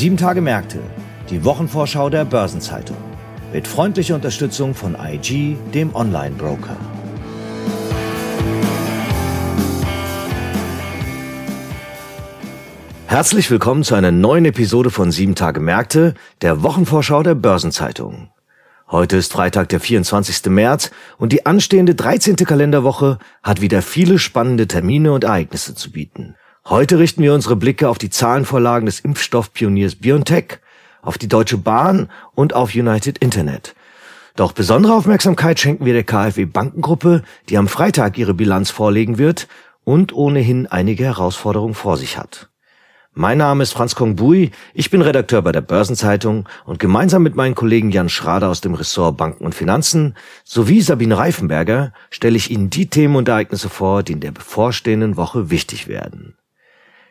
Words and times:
Sieben 0.00 0.16
Tage 0.16 0.40
Märkte, 0.40 0.78
die 1.28 1.44
Wochenvorschau 1.44 2.08
der 2.08 2.24
Börsenzeitung. 2.24 2.96
Mit 3.52 3.68
freundlicher 3.68 4.14
Unterstützung 4.14 4.74
von 4.74 4.96
IG, 4.98 5.58
dem 5.74 5.94
Online-Broker. 5.94 6.74
Herzlich 13.08 13.50
willkommen 13.50 13.84
zu 13.84 13.94
einer 13.94 14.10
neuen 14.10 14.46
Episode 14.46 14.88
von 14.88 15.10
Sieben 15.10 15.34
Tage 15.34 15.60
Märkte, 15.60 16.14
der 16.40 16.62
Wochenvorschau 16.62 17.22
der 17.22 17.34
Börsenzeitung. 17.34 18.30
Heute 18.90 19.18
ist 19.18 19.30
Freitag, 19.30 19.68
der 19.68 19.80
24. 19.80 20.46
März 20.46 20.90
und 21.18 21.30
die 21.30 21.44
anstehende 21.44 21.94
13. 21.94 22.36
Kalenderwoche 22.36 23.18
hat 23.42 23.60
wieder 23.60 23.82
viele 23.82 24.18
spannende 24.18 24.66
Termine 24.66 25.12
und 25.12 25.24
Ereignisse 25.24 25.74
zu 25.74 25.92
bieten. 25.92 26.36
Heute 26.66 26.98
richten 26.98 27.22
wir 27.22 27.34
unsere 27.34 27.56
Blicke 27.56 27.88
auf 27.88 27.98
die 27.98 28.10
Zahlenvorlagen 28.10 28.86
des 28.86 29.00
Impfstoffpioniers 29.00 29.96
BioNTech, 29.96 30.58
auf 31.02 31.16
die 31.16 31.26
Deutsche 31.26 31.56
Bahn 31.56 32.10
und 32.34 32.54
auf 32.54 32.74
United 32.74 33.18
Internet. 33.18 33.74
Doch 34.36 34.52
besondere 34.52 34.94
Aufmerksamkeit 34.94 35.58
schenken 35.58 35.84
wir 35.84 35.94
der 35.94 36.04
KfW 36.04 36.44
Bankengruppe, 36.44 37.22
die 37.48 37.58
am 37.58 37.66
Freitag 37.66 38.18
ihre 38.18 38.34
Bilanz 38.34 38.70
vorlegen 38.70 39.18
wird 39.18 39.48
und 39.84 40.12
ohnehin 40.12 40.66
einige 40.66 41.04
Herausforderungen 41.04 41.74
vor 41.74 41.96
sich 41.96 42.16
hat. 42.16 42.50
Mein 43.12 43.38
Name 43.38 43.64
ist 43.64 43.72
Franz 43.72 43.96
Kongbui, 43.96 44.52
ich 44.72 44.90
bin 44.90 45.02
Redakteur 45.02 45.42
bei 45.42 45.50
der 45.50 45.62
Börsenzeitung 45.62 46.48
und 46.64 46.78
gemeinsam 46.78 47.24
mit 47.24 47.34
meinen 47.34 47.56
Kollegen 47.56 47.90
Jan 47.90 48.08
Schrader 48.08 48.48
aus 48.48 48.60
dem 48.60 48.74
Ressort 48.74 49.16
Banken 49.16 49.44
und 49.44 49.54
Finanzen 49.54 50.14
sowie 50.44 50.80
Sabine 50.80 51.18
Reifenberger 51.18 51.92
stelle 52.10 52.36
ich 52.36 52.52
Ihnen 52.52 52.70
die 52.70 52.86
Themen 52.86 53.16
und 53.16 53.28
Ereignisse 53.28 53.68
vor, 53.68 54.04
die 54.04 54.12
in 54.12 54.20
der 54.20 54.30
bevorstehenden 54.30 55.16
Woche 55.16 55.50
wichtig 55.50 55.88
werden. 55.88 56.36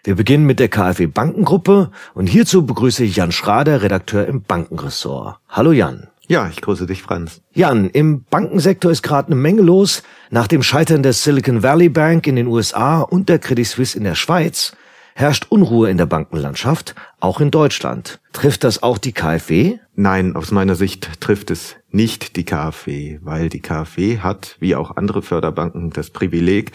Wir 0.03 0.15
beginnen 0.15 0.45
mit 0.45 0.59
der 0.59 0.69
KfW 0.69 1.07
Bankengruppe 1.07 1.91
und 2.13 2.27
hierzu 2.27 2.65
begrüße 2.65 3.03
ich 3.03 3.17
Jan 3.17 3.33
Schrader, 3.33 3.81
Redakteur 3.81 4.25
im 4.27 4.43
Bankenressort. 4.43 5.39
Hallo 5.49 5.73
Jan. 5.73 6.07
Ja, 6.27 6.47
ich 6.47 6.61
grüße 6.61 6.85
dich, 6.85 7.01
Franz. 7.01 7.41
Jan, 7.53 7.89
im 7.89 8.23
Bankensektor 8.23 8.91
ist 8.91 9.01
gerade 9.01 9.27
eine 9.27 9.35
Menge 9.35 9.61
los. 9.61 10.03
Nach 10.29 10.47
dem 10.47 10.63
Scheitern 10.63 11.03
der 11.03 11.13
Silicon 11.13 11.63
Valley 11.63 11.89
Bank 11.89 12.27
in 12.27 12.37
den 12.37 12.47
USA 12.47 13.01
und 13.01 13.27
der 13.29 13.39
Credit 13.39 13.67
Suisse 13.67 13.97
in 13.97 14.03
der 14.05 14.15
Schweiz 14.15 14.73
herrscht 15.15 15.47
Unruhe 15.49 15.89
in 15.89 15.97
der 15.97 16.05
Bankenlandschaft, 16.05 16.95
auch 17.19 17.41
in 17.41 17.51
Deutschland. 17.51 18.21
Trifft 18.31 18.63
das 18.63 18.81
auch 18.81 18.97
die 18.97 19.11
KfW? 19.11 19.79
Nein, 19.95 20.35
aus 20.37 20.51
meiner 20.51 20.75
Sicht 20.75 21.19
trifft 21.19 21.51
es 21.51 21.75
nicht 21.91 22.37
die 22.37 22.45
KfW, 22.45 23.19
weil 23.21 23.49
die 23.49 23.59
KfW 23.59 24.19
hat, 24.19 24.55
wie 24.61 24.75
auch 24.75 24.95
andere 24.95 25.21
Förderbanken, 25.21 25.89
das 25.89 26.11
Privileg, 26.11 26.71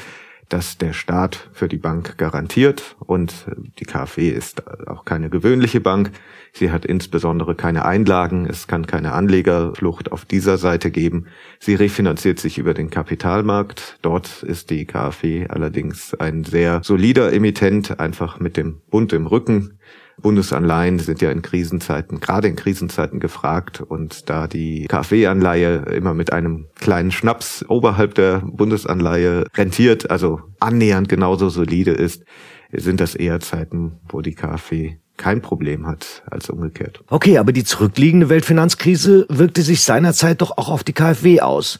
dass 0.48 0.78
der 0.78 0.92
Staat 0.92 1.48
für 1.52 1.68
die 1.68 1.78
Bank 1.78 2.18
garantiert 2.18 2.96
und 3.00 3.46
die 3.78 3.84
KfW 3.84 4.28
ist 4.28 4.62
auch 4.86 5.04
keine 5.04 5.30
gewöhnliche 5.30 5.80
Bank. 5.80 6.10
Sie 6.52 6.70
hat 6.70 6.84
insbesondere 6.84 7.54
keine 7.54 7.84
Einlagen, 7.84 8.46
es 8.46 8.66
kann 8.66 8.86
keine 8.86 9.12
Anlegerflucht 9.12 10.12
auf 10.12 10.24
dieser 10.24 10.58
Seite 10.58 10.90
geben. 10.90 11.26
Sie 11.58 11.74
refinanziert 11.74 12.38
sich 12.38 12.58
über 12.58 12.74
den 12.74 12.90
Kapitalmarkt. 12.90 13.98
Dort 14.02 14.42
ist 14.42 14.70
die 14.70 14.84
KfW 14.84 15.46
allerdings 15.48 16.14
ein 16.14 16.44
sehr 16.44 16.80
solider 16.84 17.32
Emittent, 17.32 17.98
einfach 17.98 18.38
mit 18.38 18.56
dem 18.56 18.80
Bund 18.90 19.12
im 19.12 19.26
Rücken. 19.26 19.78
Bundesanleihen 20.20 20.98
sind 20.98 21.20
ja 21.20 21.30
in 21.30 21.42
Krisenzeiten, 21.42 22.20
gerade 22.20 22.48
in 22.48 22.56
Krisenzeiten 22.56 23.20
gefragt 23.20 23.80
und 23.80 24.28
da 24.30 24.46
die 24.46 24.86
KfW-Anleihe 24.86 25.84
immer 25.94 26.14
mit 26.14 26.32
einem 26.32 26.66
kleinen 26.76 27.10
Schnaps 27.10 27.64
oberhalb 27.68 28.14
der 28.14 28.42
Bundesanleihe 28.44 29.46
rentiert, 29.54 30.10
also 30.10 30.40
annähernd 30.60 31.08
genauso 31.08 31.48
solide 31.48 31.92
ist, 31.92 32.24
sind 32.72 33.00
das 33.00 33.14
eher 33.14 33.40
Zeiten, 33.40 34.00
wo 34.08 34.20
die 34.20 34.34
KfW 34.34 34.96
kein 35.16 35.42
Problem 35.42 35.86
hat 35.86 36.22
als 36.30 36.50
umgekehrt. 36.50 37.00
Okay, 37.08 37.38
aber 37.38 37.52
die 37.52 37.64
zurückliegende 37.64 38.28
Weltfinanzkrise 38.28 39.26
wirkte 39.28 39.62
sich 39.62 39.82
seinerzeit 39.82 40.40
doch 40.40 40.58
auch 40.58 40.68
auf 40.68 40.82
die 40.82 40.92
KfW 40.92 41.40
aus. 41.40 41.78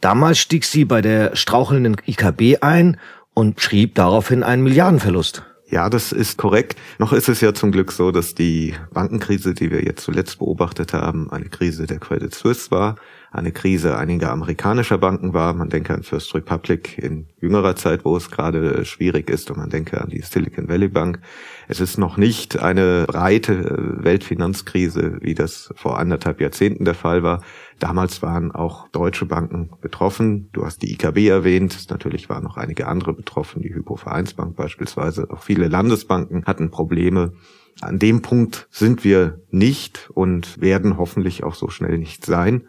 Damals 0.00 0.38
stieg 0.38 0.64
sie 0.64 0.84
bei 0.84 1.00
der 1.00 1.34
strauchelnden 1.34 1.96
IKB 2.06 2.62
ein 2.62 2.98
und 3.32 3.60
schrieb 3.60 3.94
daraufhin 3.94 4.42
einen 4.42 4.62
Milliardenverlust. 4.62 5.44
Ja, 5.74 5.90
das 5.90 6.12
ist 6.12 6.38
korrekt. 6.38 6.78
Noch 7.00 7.12
ist 7.12 7.28
es 7.28 7.40
ja 7.40 7.52
zum 7.52 7.72
Glück 7.72 7.90
so, 7.90 8.12
dass 8.12 8.36
die 8.36 8.76
Bankenkrise, 8.92 9.54
die 9.54 9.72
wir 9.72 9.82
jetzt 9.82 10.04
zuletzt 10.04 10.38
beobachtet 10.38 10.92
haben, 10.92 11.32
eine 11.32 11.46
Krise 11.46 11.88
der 11.88 11.98
Credit 11.98 12.32
Suisse 12.32 12.70
war, 12.70 12.94
eine 13.34 13.50
Krise 13.50 13.98
einiger 13.98 14.30
amerikanischer 14.30 14.96
Banken 14.96 15.34
war. 15.34 15.54
Man 15.54 15.68
denke 15.68 15.92
an 15.92 16.04
First 16.04 16.34
Republic 16.34 16.96
in 16.98 17.26
jüngerer 17.40 17.74
Zeit, 17.74 18.04
wo 18.04 18.16
es 18.16 18.30
gerade 18.30 18.84
schwierig 18.84 19.28
ist, 19.28 19.50
und 19.50 19.56
man 19.56 19.70
denke 19.70 20.00
an 20.00 20.08
die 20.08 20.20
Silicon 20.20 20.68
Valley 20.68 20.88
Bank. 20.88 21.18
Es 21.66 21.80
ist 21.80 21.98
noch 21.98 22.16
nicht 22.16 22.60
eine 22.60 23.04
breite 23.08 23.96
Weltfinanzkrise, 24.02 25.18
wie 25.20 25.34
das 25.34 25.72
vor 25.74 25.98
anderthalb 25.98 26.40
Jahrzehnten 26.40 26.84
der 26.84 26.94
Fall 26.94 27.24
war. 27.24 27.42
Damals 27.80 28.22
waren 28.22 28.52
auch 28.52 28.88
deutsche 28.88 29.26
Banken 29.26 29.70
betroffen. 29.80 30.48
Du 30.52 30.64
hast 30.64 30.82
die 30.82 30.92
IKB 30.92 31.26
erwähnt. 31.26 31.90
Natürlich 31.90 32.28
waren 32.28 32.44
noch 32.44 32.56
einige 32.56 32.86
andere 32.86 33.14
betroffen, 33.14 33.62
die 33.62 33.74
Hypovereinsbank 33.74 34.54
beispielsweise. 34.54 35.28
Auch 35.30 35.42
viele 35.42 35.66
Landesbanken 35.66 36.44
hatten 36.44 36.70
Probleme. 36.70 37.32
An 37.80 37.98
dem 37.98 38.22
Punkt 38.22 38.68
sind 38.70 39.02
wir 39.02 39.40
nicht 39.50 40.08
und 40.14 40.60
werden 40.60 40.98
hoffentlich 40.98 41.42
auch 41.42 41.56
so 41.56 41.68
schnell 41.68 41.98
nicht 41.98 42.24
sein. 42.24 42.68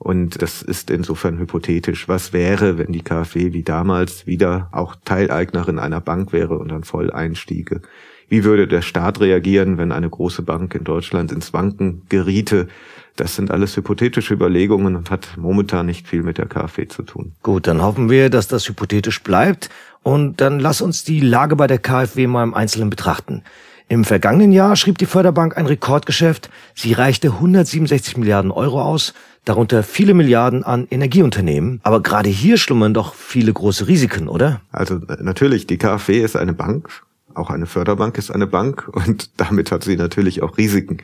Und 0.00 0.40
das 0.40 0.62
ist 0.62 0.90
insofern 0.90 1.38
hypothetisch. 1.38 2.08
Was 2.08 2.32
wäre, 2.32 2.78
wenn 2.78 2.90
die 2.90 3.02
KfW 3.02 3.52
wie 3.52 3.62
damals 3.62 4.26
wieder 4.26 4.70
auch 4.72 4.96
Teileignerin 5.04 5.78
einer 5.78 6.00
Bank 6.00 6.32
wäre 6.32 6.58
und 6.58 6.70
dann 6.70 6.84
voll 6.84 7.10
einstiege? 7.10 7.82
Wie 8.26 8.44
würde 8.44 8.66
der 8.66 8.80
Staat 8.80 9.20
reagieren, 9.20 9.76
wenn 9.76 9.92
eine 9.92 10.08
große 10.08 10.40
Bank 10.40 10.74
in 10.74 10.84
Deutschland 10.84 11.32
ins 11.32 11.52
Wanken 11.52 12.02
geriete? 12.08 12.68
Das 13.16 13.36
sind 13.36 13.50
alles 13.50 13.76
hypothetische 13.76 14.32
Überlegungen 14.32 14.96
und 14.96 15.10
hat 15.10 15.36
momentan 15.36 15.84
nicht 15.84 16.08
viel 16.08 16.22
mit 16.22 16.38
der 16.38 16.46
KfW 16.46 16.88
zu 16.88 17.02
tun. 17.02 17.32
Gut, 17.42 17.66
dann 17.66 17.82
hoffen 17.82 18.08
wir, 18.08 18.30
dass 18.30 18.48
das 18.48 18.66
hypothetisch 18.66 19.22
bleibt. 19.22 19.68
Und 20.02 20.40
dann 20.40 20.60
lass 20.60 20.80
uns 20.80 21.04
die 21.04 21.20
Lage 21.20 21.56
bei 21.56 21.66
der 21.66 21.78
KfW 21.78 22.26
mal 22.26 22.44
im 22.44 22.54
Einzelnen 22.54 22.88
betrachten. 22.88 23.42
Im 23.90 24.04
vergangenen 24.04 24.52
Jahr 24.52 24.76
schrieb 24.76 24.98
die 24.98 25.06
Förderbank 25.06 25.58
ein 25.58 25.66
Rekordgeschäft. 25.66 26.48
Sie 26.74 26.92
reichte 26.92 27.32
167 27.32 28.16
Milliarden 28.16 28.52
Euro 28.52 28.80
aus, 28.80 29.12
darunter 29.44 29.82
viele 29.82 30.14
Milliarden 30.14 30.64
an 30.64 30.86
Energieunternehmen. 30.90 31.80
Aber 31.82 32.02
gerade 32.02 32.28
hier 32.28 32.56
schlummern 32.56 32.94
doch 32.94 33.14
viele 33.14 33.52
große 33.52 33.88
Risiken, 33.88 34.28
oder? 34.28 34.60
Also 34.70 34.96
äh, 34.96 35.22
natürlich, 35.22 35.66
die 35.66 35.78
KfW 35.78 36.20
ist 36.20 36.36
eine 36.36 36.52
Bank. 36.52 36.88
Auch 37.32 37.50
eine 37.50 37.66
Förderbank 37.66 38.18
ist 38.18 38.30
eine 38.30 38.46
Bank 38.46 38.88
und 38.92 39.30
damit 39.40 39.70
hat 39.70 39.84
sie 39.84 39.96
natürlich 39.96 40.42
auch 40.42 40.58
Risiken. 40.58 40.98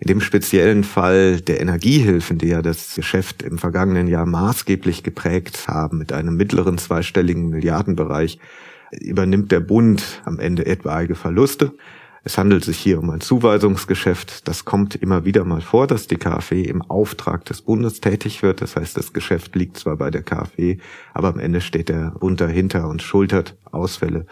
In 0.00 0.08
dem 0.08 0.20
speziellen 0.20 0.84
Fall 0.84 1.40
der 1.40 1.60
Energiehilfen, 1.60 2.38
die 2.38 2.48
ja 2.48 2.62
das 2.62 2.94
Geschäft 2.94 3.42
im 3.42 3.58
vergangenen 3.58 4.06
Jahr 4.06 4.26
maßgeblich 4.26 5.02
geprägt 5.02 5.66
haben, 5.68 5.98
mit 5.98 6.12
einem 6.12 6.36
mittleren 6.36 6.78
zweistelligen 6.78 7.50
Milliardenbereich, 7.50 8.38
übernimmt 8.92 9.50
der 9.50 9.60
Bund 9.60 10.22
am 10.24 10.38
Ende 10.38 10.66
etwaige 10.66 11.14
Verluste. 11.14 11.72
Es 12.24 12.38
handelt 12.38 12.64
sich 12.64 12.78
hier 12.78 13.00
um 13.00 13.10
ein 13.10 13.20
Zuweisungsgeschäft. 13.20 14.46
Das 14.46 14.64
kommt 14.64 14.94
immer 14.94 15.24
wieder 15.24 15.44
mal 15.44 15.60
vor, 15.60 15.88
dass 15.88 16.06
die 16.06 16.16
KfW 16.16 16.62
im 16.62 16.80
Auftrag 16.82 17.44
des 17.46 17.62
Bundes 17.62 18.00
tätig 18.00 18.44
wird. 18.44 18.60
Das 18.62 18.76
heißt, 18.76 18.96
das 18.96 19.12
Geschäft 19.12 19.56
liegt 19.56 19.76
zwar 19.76 19.96
bei 19.96 20.10
der 20.10 20.22
KfW, 20.22 20.78
aber 21.14 21.28
am 21.28 21.40
Ende 21.40 21.60
steht 21.60 21.88
der 21.88 22.12
Bund 22.12 22.40
dahinter 22.40 22.88
und 22.88 23.02
schultert 23.02 23.56
Ausfälle. 23.72 24.26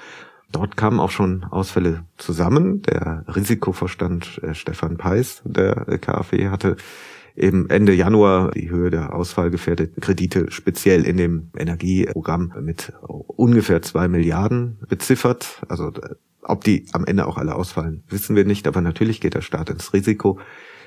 Dort 0.53 0.77
kamen 0.77 1.01
auch 1.01 1.11
schon 1.11 1.45
Ausfälle 1.45 2.05
zusammen. 2.17 2.83
Der 2.83 3.25
Risikovorstand 3.27 4.41
äh, 4.43 4.55
Stefan 4.55 4.97
Peis 4.97 5.43
der 5.45 5.89
äh, 5.89 5.99
KfW 5.99 6.49
hatte 6.49 6.77
eben 7.37 7.71
Ende 7.71 7.93
Januar 7.93 8.53
die 8.53 8.71
Höhe 8.71 8.91
der 8.91 9.15
ausfallgefährdeten 9.15 10.01
Kredite 10.01 10.51
speziell 10.51 11.05
in 11.05 11.17
dem 11.17 11.51
Energieprogramm 11.57 12.53
mit 12.61 12.93
ungefähr 13.03 13.83
zwei 13.83 14.09
Milliarden 14.09 14.79
beziffert. 14.89 15.63
Also 15.69 15.93
ob 16.43 16.65
die 16.65 16.87
am 16.93 17.05
Ende 17.05 17.27
auch 17.27 17.39
alle 17.39 17.55
ausfallen, 17.55 18.03
wissen 18.09 18.37
wir 18.37 18.45
nicht, 18.45 18.67
aber 18.67 18.81
natürlich 18.81 19.21
geht 19.21 19.35
der 19.35 19.43
Staat 19.43 19.71
ins 19.71 19.93
Risiko. 19.93 20.39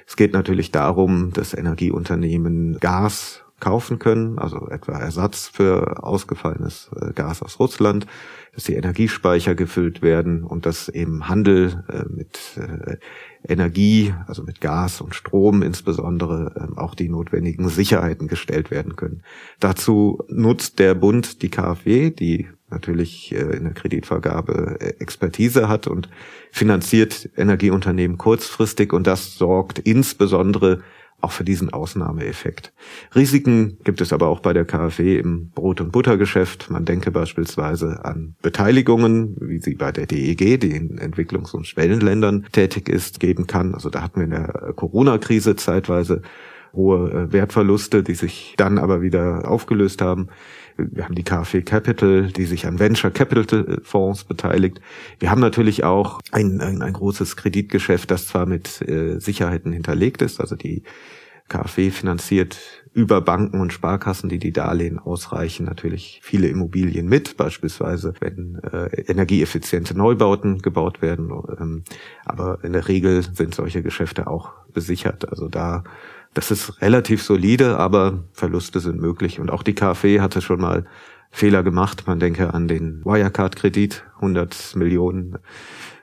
Es 0.07 0.15
geht 0.15 0.33
natürlich 0.33 0.71
darum, 0.71 1.31
dass 1.31 1.53
Energieunternehmen 1.53 2.79
Gas 2.79 3.43
kaufen 3.63 3.97
können, 3.97 4.39
also 4.39 4.67
etwa 4.67 4.97
Ersatz 4.97 5.47
für 5.47 6.03
ausgefallenes 6.03 6.91
äh, 6.99 7.13
Gas 7.13 7.41
aus 7.41 7.59
Russland, 7.59 8.05
dass 8.53 8.65
die 8.65 8.73
Energiespeicher 8.73 9.55
gefüllt 9.55 10.01
werden 10.01 10.43
und 10.43 10.65
dass 10.65 10.89
eben 10.89 11.29
Handel 11.29 11.85
äh, 11.87 12.03
mit 12.13 12.39
äh, 12.57 12.97
Energie, 13.47 14.13
also 14.27 14.43
mit 14.43 14.59
Gas 14.59 14.99
und 14.99 15.15
Strom 15.15 15.61
insbesondere, 15.61 16.53
ähm, 16.59 16.77
auch 16.77 16.93
die 16.93 17.07
notwendigen 17.07 17.69
Sicherheiten 17.69 18.27
gestellt 18.27 18.69
werden 18.69 18.97
können. 18.97 19.23
Dazu 19.61 20.21
nutzt 20.27 20.79
der 20.79 20.93
Bund 20.93 21.41
die 21.41 21.49
KfW, 21.49 22.09
die 22.09 22.49
natürlich 22.73 23.31
äh, 23.31 23.55
in 23.55 23.63
der 23.63 23.73
Kreditvergabe 23.73 24.77
äh, 24.79 24.87
Expertise 24.99 25.69
hat 25.69 25.87
und 25.87 26.09
finanziert 26.51 27.29
Energieunternehmen 27.37 28.17
kurzfristig 28.17 28.91
und 28.91 29.07
das 29.07 29.35
sorgt 29.35 29.79
insbesondere 29.79 30.81
auch 31.23 31.31
für 31.31 31.45
diesen 31.45 31.71
Ausnahmeeffekt. 31.71 32.73
Risiken 33.15 33.77
gibt 33.85 34.01
es 34.01 34.11
aber 34.11 34.27
auch 34.27 34.41
bei 34.41 34.51
der 34.51 34.65
KfW 34.65 35.17
im 35.17 35.51
Brot- 35.51 35.79
und 35.79 35.93
Buttergeschäft. 35.93 36.69
Man 36.69 36.83
denke 36.83 37.11
beispielsweise 37.11 38.03
an 38.03 38.35
Beteiligungen, 38.41 39.37
wie 39.39 39.61
sie 39.61 39.75
bei 39.75 39.93
der 39.93 40.05
DEG, 40.05 40.59
die 40.59 40.71
in 40.71 40.99
Entwicklungs- 40.99 41.55
und 41.55 41.65
Schwellenländern 41.65 42.47
tätig 42.51 42.89
ist, 42.89 43.21
geben 43.21 43.47
kann. 43.47 43.73
Also 43.73 43.89
da 43.89 44.01
hatten 44.01 44.17
wir 44.17 44.25
in 44.25 44.31
der 44.31 44.73
Corona-Krise 44.75 45.55
zeitweise 45.55 46.23
hohe 46.73 47.09
äh, 47.11 47.31
Wertverluste, 47.31 48.03
die 48.03 48.15
sich 48.15 48.55
dann 48.57 48.77
aber 48.77 49.01
wieder 49.01 49.49
aufgelöst 49.49 50.01
haben. 50.01 50.27
Wir 50.77 51.05
haben 51.05 51.15
die 51.15 51.23
KfW 51.23 51.61
Capital, 51.61 52.31
die 52.31 52.45
sich 52.45 52.65
an 52.65 52.79
Venture 52.79 53.11
Capital 53.11 53.79
Fonds 53.83 54.23
beteiligt. 54.23 54.81
Wir 55.19 55.31
haben 55.31 55.41
natürlich 55.41 55.83
auch 55.83 56.19
ein, 56.31 56.61
ein, 56.61 56.81
ein 56.81 56.93
großes 56.93 57.35
Kreditgeschäft, 57.35 58.11
das 58.11 58.27
zwar 58.27 58.45
mit 58.45 58.81
äh, 58.81 59.19
Sicherheiten 59.19 59.71
hinterlegt 59.71 60.21
ist, 60.21 60.39
also 60.39 60.55
die 60.55 60.83
KfW 61.49 61.91
finanziert 61.91 62.59
über 62.93 63.21
Banken 63.21 63.59
und 63.59 63.73
Sparkassen, 63.73 64.29
die 64.29 64.39
die 64.39 64.53
Darlehen 64.53 64.99
ausreichen, 64.99 65.65
natürlich 65.65 66.19
viele 66.23 66.47
Immobilien 66.47 67.07
mit, 67.07 67.37
beispielsweise 67.37 68.13
wenn 68.19 68.59
äh, 68.63 69.01
energieeffiziente 69.07 69.97
Neubauten 69.97 70.59
gebaut 70.59 71.01
werden. 71.01 71.31
Ähm, 71.59 71.83
aber 72.23 72.59
in 72.63 72.73
der 72.73 72.87
Regel 72.87 73.23
sind 73.23 73.55
solche 73.55 73.81
Geschäfte 73.81 74.27
auch 74.27 74.51
besichert. 74.73 75.29
Also 75.29 75.47
da 75.47 75.83
das 76.33 76.51
ist 76.51 76.81
relativ 76.81 77.23
solide, 77.23 77.77
aber 77.77 78.23
Verluste 78.33 78.79
sind 78.79 78.99
möglich. 78.99 79.39
Und 79.39 79.51
auch 79.51 79.63
die 79.63 79.75
KfW 79.75 80.19
hatte 80.19 80.41
schon 80.41 80.61
mal 80.61 80.85
Fehler 81.31 81.63
gemacht. 81.63 82.03
Man 82.05 82.19
denke 82.19 82.53
an 82.53 82.67
den 82.67 83.03
Wirecard-Kredit, 83.03 84.03
100 84.17 84.75
Millionen. 84.75 85.37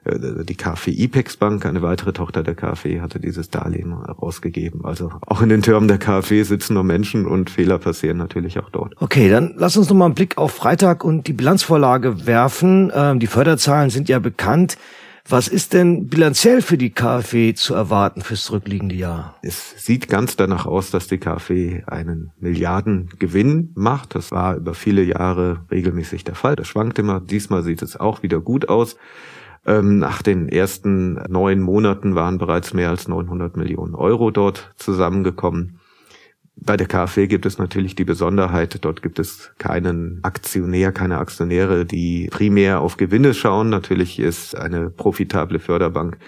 Äh, 0.04 0.44
die 0.44 0.56
KfW 0.56 0.90
IPEX 0.90 1.36
Bank, 1.36 1.64
eine 1.66 1.82
weitere 1.82 2.12
Tochter 2.12 2.42
der 2.42 2.54
KfW, 2.54 3.00
hatte 3.00 3.20
dieses 3.20 3.50
Darlehen 3.50 3.92
rausgegeben. 3.92 4.84
Also 4.84 5.12
auch 5.26 5.42
in 5.42 5.48
den 5.48 5.62
Türmen 5.62 5.88
der 5.88 5.98
KfW 5.98 6.42
sitzen 6.42 6.74
nur 6.74 6.84
Menschen 6.84 7.26
und 7.26 7.50
Fehler 7.50 7.78
passieren 7.78 8.16
natürlich 8.16 8.58
auch 8.58 8.70
dort. 8.70 8.94
Okay, 9.00 9.30
dann 9.30 9.54
lass 9.56 9.76
uns 9.76 9.88
noch 9.88 9.96
mal 9.96 10.06
einen 10.06 10.14
Blick 10.14 10.38
auf 10.38 10.52
Freitag 10.52 11.04
und 11.04 11.26
die 11.26 11.32
Bilanzvorlage 11.32 12.26
werfen. 12.26 12.90
Ähm, 12.94 13.20
die 13.20 13.26
Förderzahlen 13.26 13.90
sind 13.90 14.08
ja 14.08 14.18
bekannt. 14.18 14.78
Was 15.30 15.46
ist 15.46 15.74
denn 15.74 16.08
bilanziell 16.08 16.60
für 16.60 16.76
die 16.76 16.90
KfW 16.90 17.54
zu 17.54 17.74
erwarten 17.74 18.20
fürs 18.22 18.46
zurückliegende 18.46 18.96
Jahr? 18.96 19.36
Es 19.42 19.84
sieht 19.84 20.08
ganz 20.08 20.34
danach 20.34 20.66
aus, 20.66 20.90
dass 20.90 21.06
die 21.06 21.18
KfW 21.18 21.84
einen 21.86 22.32
Milliardengewinn 22.40 23.70
macht. 23.76 24.16
Das 24.16 24.32
war 24.32 24.56
über 24.56 24.74
viele 24.74 25.04
Jahre 25.04 25.64
regelmäßig 25.70 26.24
der 26.24 26.34
Fall. 26.34 26.56
Das 26.56 26.66
schwankt 26.66 26.98
immer. 26.98 27.20
Diesmal 27.20 27.62
sieht 27.62 27.80
es 27.80 27.96
auch 27.96 28.24
wieder 28.24 28.40
gut 28.40 28.68
aus. 28.68 28.96
Ähm, 29.64 29.98
nach 29.98 30.20
den 30.22 30.48
ersten 30.48 31.14
neun 31.28 31.60
Monaten 31.60 32.16
waren 32.16 32.38
bereits 32.38 32.74
mehr 32.74 32.88
als 32.88 33.06
900 33.06 33.56
Millionen 33.56 33.94
Euro 33.94 34.32
dort 34.32 34.72
zusammengekommen. 34.78 35.79
Bei 36.62 36.76
der 36.76 36.86
KfW 36.86 37.26
gibt 37.26 37.46
es 37.46 37.56
natürlich 37.56 37.94
die 37.94 38.04
Besonderheit, 38.04 38.84
dort 38.84 39.02
gibt 39.02 39.18
es 39.18 39.50
keinen 39.56 40.20
Aktionär, 40.22 40.92
keine 40.92 41.18
Aktionäre, 41.18 41.86
die 41.86 42.28
primär 42.30 42.80
auf 42.80 42.98
Gewinne 42.98 43.32
schauen. 43.32 43.70
Natürlich 43.70 44.18
ist 44.18 44.54
eine 44.54 44.90
profitable 44.90 45.58
Förderbank 45.58 46.18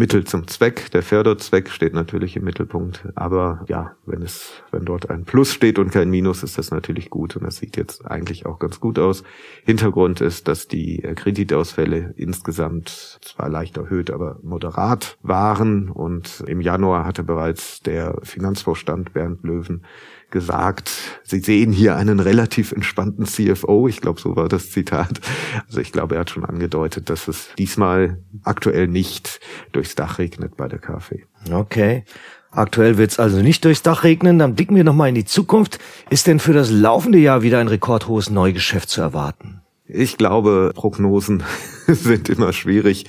Mittel 0.00 0.24
zum 0.24 0.48
Zweck. 0.48 0.90
Der 0.92 1.02
Förderzweck 1.02 1.68
steht 1.68 1.92
natürlich 1.92 2.34
im 2.34 2.44
Mittelpunkt. 2.44 3.06
Aber 3.16 3.66
ja, 3.68 3.96
wenn 4.06 4.22
es, 4.22 4.62
wenn 4.70 4.86
dort 4.86 5.10
ein 5.10 5.24
Plus 5.24 5.52
steht 5.52 5.78
und 5.78 5.90
kein 5.90 6.08
Minus, 6.08 6.42
ist 6.42 6.56
das 6.56 6.70
natürlich 6.70 7.10
gut. 7.10 7.36
Und 7.36 7.44
das 7.44 7.58
sieht 7.58 7.76
jetzt 7.76 8.06
eigentlich 8.06 8.46
auch 8.46 8.58
ganz 8.58 8.80
gut 8.80 8.98
aus. 8.98 9.24
Hintergrund 9.62 10.22
ist, 10.22 10.48
dass 10.48 10.68
die 10.68 11.02
Kreditausfälle 11.02 12.14
insgesamt 12.16 13.18
zwar 13.20 13.50
leicht 13.50 13.76
erhöht, 13.76 14.10
aber 14.10 14.38
moderat 14.42 15.18
waren. 15.22 15.90
Und 15.90 16.44
im 16.46 16.62
Januar 16.62 17.04
hatte 17.04 17.22
bereits 17.22 17.80
der 17.80 18.16
Finanzvorstand 18.22 19.12
Bernd 19.12 19.44
Löwen 19.44 19.82
gesagt, 20.30 20.90
Sie 21.24 21.40
sehen 21.40 21.72
hier 21.72 21.96
einen 21.96 22.20
relativ 22.20 22.72
entspannten 22.72 23.26
CFO. 23.26 23.88
Ich 23.88 24.00
glaube, 24.00 24.20
so 24.20 24.36
war 24.36 24.48
das 24.48 24.70
Zitat. 24.70 25.20
Also 25.66 25.80
ich 25.80 25.92
glaube, 25.92 26.14
er 26.14 26.22
hat 26.22 26.30
schon 26.30 26.44
angedeutet, 26.44 27.10
dass 27.10 27.28
es 27.28 27.48
diesmal 27.58 28.18
aktuell 28.42 28.88
nicht 28.88 29.40
durchs 29.72 29.94
Dach 29.94 30.18
regnet 30.18 30.56
bei 30.56 30.68
der 30.68 30.78
KfW. 30.78 31.22
Okay. 31.50 32.04
Aktuell 32.52 32.98
wird 32.98 33.12
es 33.12 33.20
also 33.20 33.42
nicht 33.42 33.64
durchs 33.64 33.82
Dach 33.82 34.02
regnen. 34.02 34.38
Dann 34.38 34.54
blicken 34.54 34.74
wir 34.74 34.84
nochmal 34.84 35.08
in 35.08 35.14
die 35.14 35.24
Zukunft. 35.24 35.78
Ist 36.10 36.26
denn 36.26 36.40
für 36.40 36.52
das 36.52 36.70
laufende 36.70 37.18
Jahr 37.18 37.42
wieder 37.42 37.58
ein 37.58 37.68
rekordhohes 37.68 38.30
Neugeschäft 38.30 38.88
zu 38.88 39.00
erwarten? 39.00 39.60
Ich 39.86 40.18
glaube, 40.18 40.72
Prognosen 40.74 41.42
sind 41.86 42.28
immer 42.28 42.52
schwierig 42.52 43.06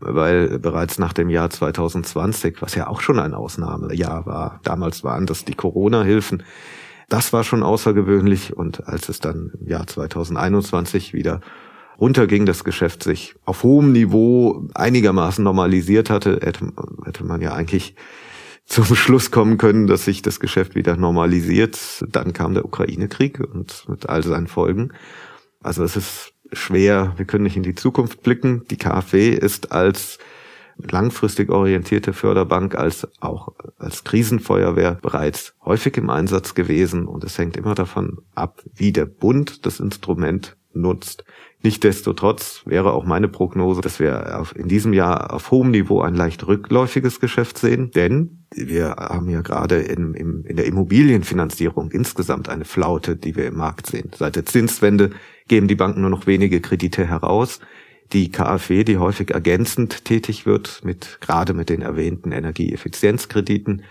weil 0.00 0.58
bereits 0.58 0.98
nach 0.98 1.12
dem 1.12 1.30
Jahr 1.30 1.50
2020, 1.50 2.62
was 2.62 2.74
ja 2.74 2.86
auch 2.88 3.00
schon 3.00 3.18
ein 3.18 3.34
Ausnahmejahr 3.34 4.26
war, 4.26 4.60
damals 4.64 5.04
waren 5.04 5.26
das 5.26 5.44
die 5.44 5.54
Corona-Hilfen, 5.54 6.42
das 7.08 7.32
war 7.32 7.44
schon 7.44 7.62
außergewöhnlich 7.62 8.56
und 8.56 8.86
als 8.86 9.08
es 9.08 9.18
dann 9.18 9.52
im 9.60 9.68
Jahr 9.68 9.86
2021 9.86 11.14
wieder 11.14 11.40
runterging, 11.98 12.46
das 12.46 12.64
Geschäft 12.64 13.02
sich 13.02 13.34
auf 13.44 13.62
hohem 13.62 13.92
Niveau 13.92 14.68
einigermaßen 14.74 15.42
normalisiert 15.42 16.10
hatte, 16.10 16.40
hätte, 16.42 16.72
hätte 17.04 17.24
man 17.24 17.40
ja 17.40 17.54
eigentlich 17.54 17.94
zum 18.66 18.84
Schluss 18.94 19.30
kommen 19.30 19.56
können, 19.56 19.86
dass 19.86 20.04
sich 20.04 20.20
das 20.20 20.40
Geschäft 20.40 20.74
wieder 20.74 20.96
normalisiert. 20.96 22.04
Dann 22.06 22.34
kam 22.34 22.52
der 22.54 22.66
Ukraine-Krieg 22.66 23.40
und 23.40 23.86
mit 23.88 24.08
all 24.08 24.22
seinen 24.22 24.46
Folgen. 24.46 24.92
Also 25.60 25.82
es 25.82 25.96
ist 25.96 26.34
schwer, 26.52 27.14
wir 27.16 27.24
können 27.24 27.44
nicht 27.44 27.56
in 27.56 27.62
die 27.62 27.74
Zukunft 27.74 28.22
blicken. 28.22 28.64
Die 28.70 28.76
KfW 28.76 29.30
ist 29.30 29.72
als 29.72 30.18
langfristig 30.78 31.50
orientierte 31.50 32.12
Förderbank 32.12 32.74
als 32.74 33.08
auch 33.20 33.52
als 33.78 34.04
Krisenfeuerwehr 34.04 34.94
bereits 34.94 35.54
häufig 35.64 35.96
im 35.96 36.08
Einsatz 36.08 36.54
gewesen 36.54 37.06
und 37.06 37.24
es 37.24 37.36
hängt 37.36 37.56
immer 37.56 37.74
davon 37.74 38.18
ab, 38.34 38.62
wie 38.74 38.92
der 38.92 39.06
Bund 39.06 39.66
das 39.66 39.80
Instrument 39.80 40.56
nutzt. 40.72 41.24
Nichtsdestotrotz 41.62 42.62
wäre 42.66 42.92
auch 42.92 43.04
meine 43.04 43.26
Prognose, 43.26 43.80
dass 43.80 43.98
wir 43.98 44.46
in 44.54 44.68
diesem 44.68 44.92
Jahr 44.92 45.32
auf 45.34 45.50
hohem 45.50 45.72
Niveau 45.72 46.00
ein 46.00 46.14
leicht 46.14 46.46
rückläufiges 46.46 47.18
Geschäft 47.18 47.58
sehen, 47.58 47.90
denn 47.90 48.44
wir 48.54 48.90
haben 48.90 49.28
ja 49.28 49.40
gerade 49.40 49.80
in, 49.80 50.14
in, 50.14 50.44
in 50.44 50.56
der 50.56 50.66
Immobilienfinanzierung 50.66 51.90
insgesamt 51.90 52.48
eine 52.48 52.64
Flaute, 52.64 53.16
die 53.16 53.34
wir 53.34 53.46
im 53.46 53.56
Markt 53.56 53.86
sehen. 53.86 54.10
Seit 54.16 54.36
der 54.36 54.46
Zinswende 54.46 55.10
geben 55.48 55.66
die 55.66 55.74
Banken 55.74 56.02
nur 56.02 56.10
noch 56.10 56.28
wenige 56.28 56.60
Kredite 56.60 57.04
heraus. 57.06 57.58
Die 58.12 58.30
KfW, 58.30 58.84
die 58.84 58.98
häufig 58.98 59.32
ergänzend 59.32 60.04
tätig 60.04 60.46
wird, 60.46 60.82
mit, 60.84 61.18
gerade 61.20 61.54
mit 61.54 61.70
den 61.70 61.82
erwähnten 61.82 62.30
Energieeffizienzkrediten, 62.30 63.82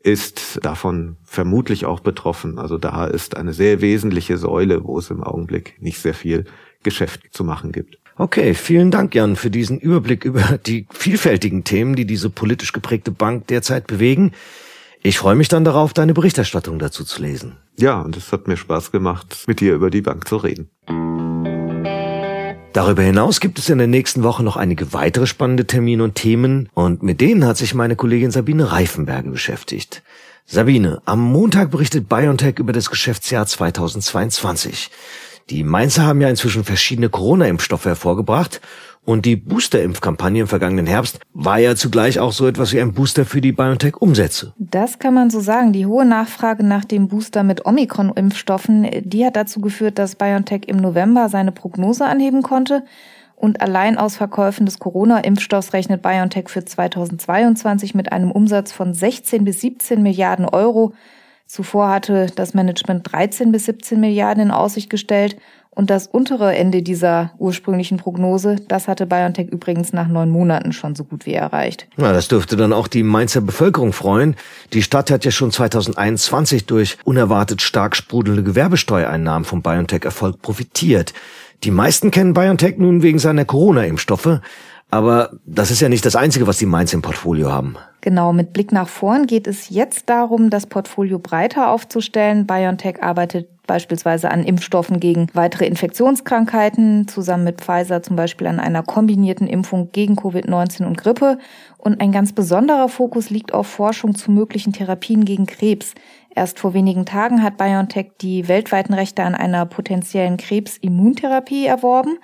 ist 0.00 0.60
davon 0.62 1.16
vermutlich 1.24 1.86
auch 1.86 2.00
betroffen. 2.00 2.58
Also 2.58 2.76
da 2.76 3.06
ist 3.06 3.36
eine 3.38 3.54
sehr 3.54 3.80
wesentliche 3.80 4.36
Säule, 4.36 4.84
wo 4.84 4.98
es 4.98 5.10
im 5.10 5.24
Augenblick 5.24 5.80
nicht 5.80 5.98
sehr 5.98 6.12
viel 6.12 6.44
Geschäft 6.84 7.22
zu 7.32 7.42
machen 7.42 7.72
gibt. 7.72 7.98
Okay, 8.16 8.54
vielen 8.54 8.92
Dank, 8.92 9.14
Jan, 9.14 9.34
für 9.34 9.50
diesen 9.50 9.80
Überblick 9.80 10.24
über 10.24 10.58
die 10.66 10.86
vielfältigen 10.90 11.64
Themen, 11.64 11.96
die 11.96 12.04
diese 12.04 12.30
politisch 12.30 12.72
geprägte 12.72 13.10
Bank 13.10 13.48
derzeit 13.48 13.88
bewegen. 13.88 14.30
Ich 15.02 15.18
freue 15.18 15.34
mich 15.34 15.48
dann 15.48 15.64
darauf, 15.64 15.92
deine 15.92 16.14
Berichterstattung 16.14 16.78
dazu 16.78 17.04
zu 17.04 17.20
lesen. 17.20 17.56
Ja, 17.76 18.00
und 18.00 18.16
es 18.16 18.30
hat 18.30 18.46
mir 18.46 18.56
Spaß 18.56 18.92
gemacht, 18.92 19.44
mit 19.48 19.60
dir 19.60 19.74
über 19.74 19.90
die 19.90 20.00
Bank 20.00 20.28
zu 20.28 20.36
reden. 20.36 20.70
Darüber 22.72 23.02
hinaus 23.02 23.38
gibt 23.38 23.58
es 23.58 23.68
in 23.68 23.78
der 23.78 23.86
nächsten 23.86 24.22
Woche 24.22 24.42
noch 24.42 24.56
einige 24.56 24.92
weitere 24.92 25.26
spannende 25.26 25.66
Termine 25.66 26.02
und 26.02 26.14
Themen 26.14 26.68
und 26.74 27.02
mit 27.02 27.20
denen 27.20 27.44
hat 27.44 27.56
sich 27.56 27.74
meine 27.74 27.96
Kollegin 27.96 28.30
Sabine 28.30 28.72
Reifenberger 28.72 29.30
beschäftigt. 29.30 30.02
Sabine, 30.46 31.00
am 31.04 31.20
Montag 31.20 31.70
berichtet 31.70 32.08
BioNTech 32.08 32.58
über 32.58 32.72
das 32.72 32.90
Geschäftsjahr 32.90 33.46
2022. 33.46 34.90
Die 35.50 35.62
Mainzer 35.62 36.06
haben 36.06 36.20
ja 36.20 36.28
inzwischen 36.28 36.64
verschiedene 36.64 37.10
Corona-Impfstoffe 37.10 37.84
hervorgebracht 37.84 38.60
und 39.04 39.26
die 39.26 39.36
Booster-Impfkampagne 39.36 40.42
im 40.42 40.46
vergangenen 40.46 40.86
Herbst 40.86 41.20
war 41.34 41.58
ja 41.58 41.76
zugleich 41.76 42.18
auch 42.18 42.32
so 42.32 42.46
etwas 42.46 42.72
wie 42.72 42.80
ein 42.80 42.94
Booster 42.94 43.26
für 43.26 43.42
die 43.42 43.52
BioNTech-Umsätze. 43.52 44.54
Das 44.56 44.98
kann 44.98 45.12
man 45.12 45.28
so 45.28 45.40
sagen. 45.40 45.74
Die 45.74 45.84
hohe 45.84 46.06
Nachfrage 46.06 46.64
nach 46.64 46.86
dem 46.86 47.08
Booster 47.08 47.42
mit 47.42 47.66
Omikron-Impfstoffen, 47.66 48.88
die 49.04 49.26
hat 49.26 49.36
dazu 49.36 49.60
geführt, 49.60 49.98
dass 49.98 50.16
BioNTech 50.16 50.62
im 50.68 50.78
November 50.78 51.28
seine 51.28 51.52
Prognose 51.52 52.06
anheben 52.06 52.42
konnte. 52.42 52.84
Und 53.36 53.60
allein 53.60 53.98
aus 53.98 54.16
Verkäufen 54.16 54.64
des 54.64 54.78
Corona-Impfstoffs 54.78 55.74
rechnet 55.74 56.00
BioNTech 56.00 56.48
für 56.48 56.64
2022 56.64 57.94
mit 57.94 58.10
einem 58.10 58.30
Umsatz 58.30 58.72
von 58.72 58.94
16 58.94 59.44
bis 59.44 59.60
17 59.60 60.02
Milliarden 60.02 60.46
Euro. 60.46 60.94
Zuvor 61.54 61.88
hatte 61.88 62.26
das 62.34 62.52
Management 62.52 63.12
13 63.12 63.52
bis 63.52 63.66
17 63.66 64.00
Milliarden 64.00 64.42
in 64.42 64.50
Aussicht 64.50 64.90
gestellt 64.90 65.36
und 65.70 65.88
das 65.88 66.08
untere 66.08 66.52
Ende 66.56 66.82
dieser 66.82 67.30
ursprünglichen 67.38 67.96
Prognose, 67.96 68.56
das 68.66 68.88
hatte 68.88 69.06
BioNTech 69.06 69.50
übrigens 69.52 69.92
nach 69.92 70.08
neun 70.08 70.30
Monaten 70.30 70.72
schon 70.72 70.96
so 70.96 71.04
gut 71.04 71.26
wie 71.26 71.34
erreicht. 71.34 71.86
Na, 71.96 72.12
das 72.12 72.26
dürfte 72.26 72.56
dann 72.56 72.72
auch 72.72 72.88
die 72.88 73.04
Mainzer 73.04 73.40
Bevölkerung 73.40 73.92
freuen. 73.92 74.34
Die 74.72 74.82
Stadt 74.82 75.12
hat 75.12 75.24
ja 75.24 75.30
schon 75.30 75.52
2021 75.52 76.66
durch 76.66 76.98
unerwartet 77.04 77.62
stark 77.62 77.94
sprudelnde 77.94 78.42
Gewerbesteuereinnahmen 78.42 79.44
vom 79.44 79.62
BioNTech-Erfolg 79.62 80.42
profitiert. 80.42 81.14
Die 81.62 81.70
meisten 81.70 82.10
kennen 82.10 82.34
BioNTech 82.34 82.78
nun 82.78 83.04
wegen 83.04 83.20
seiner 83.20 83.44
Corona-Impfstoffe. 83.44 84.40
Aber 84.90 85.30
das 85.46 85.70
ist 85.70 85.80
ja 85.80 85.88
nicht 85.88 86.04
das 86.04 86.16
Einzige, 86.16 86.48
was 86.48 86.58
die 86.58 86.66
Mainz 86.66 86.92
im 86.92 87.02
Portfolio 87.02 87.52
haben. 87.52 87.76
Genau, 88.04 88.34
mit 88.34 88.52
Blick 88.52 88.70
nach 88.70 88.88
vorn 88.88 89.26
geht 89.26 89.46
es 89.46 89.70
jetzt 89.70 90.10
darum, 90.10 90.50
das 90.50 90.66
Portfolio 90.66 91.18
breiter 91.18 91.70
aufzustellen. 91.70 92.46
BioNTech 92.46 93.02
arbeitet 93.02 93.48
beispielsweise 93.66 94.30
an 94.30 94.44
Impfstoffen 94.44 95.00
gegen 95.00 95.28
weitere 95.32 95.64
Infektionskrankheiten, 95.64 97.08
zusammen 97.08 97.44
mit 97.44 97.62
Pfizer 97.62 98.02
zum 98.02 98.16
Beispiel 98.16 98.46
an 98.46 98.60
einer 98.60 98.82
kombinierten 98.82 99.46
Impfung 99.46 99.90
gegen 99.92 100.16
Covid-19 100.16 100.84
und 100.84 100.98
Grippe. 100.98 101.38
Und 101.78 102.02
ein 102.02 102.12
ganz 102.12 102.34
besonderer 102.34 102.90
Fokus 102.90 103.30
liegt 103.30 103.54
auf 103.54 103.68
Forschung 103.68 104.14
zu 104.14 104.30
möglichen 104.30 104.74
Therapien 104.74 105.24
gegen 105.24 105.46
Krebs. 105.46 105.94
Erst 106.34 106.58
vor 106.58 106.74
wenigen 106.74 107.06
Tagen 107.06 107.42
hat 107.42 107.56
BioNTech 107.56 108.10
die 108.20 108.48
weltweiten 108.48 108.92
Rechte 108.92 109.22
an 109.22 109.34
einer 109.34 109.64
potenziellen 109.64 110.36
Krebsimmuntherapie 110.36 111.64
erworben. 111.64 112.18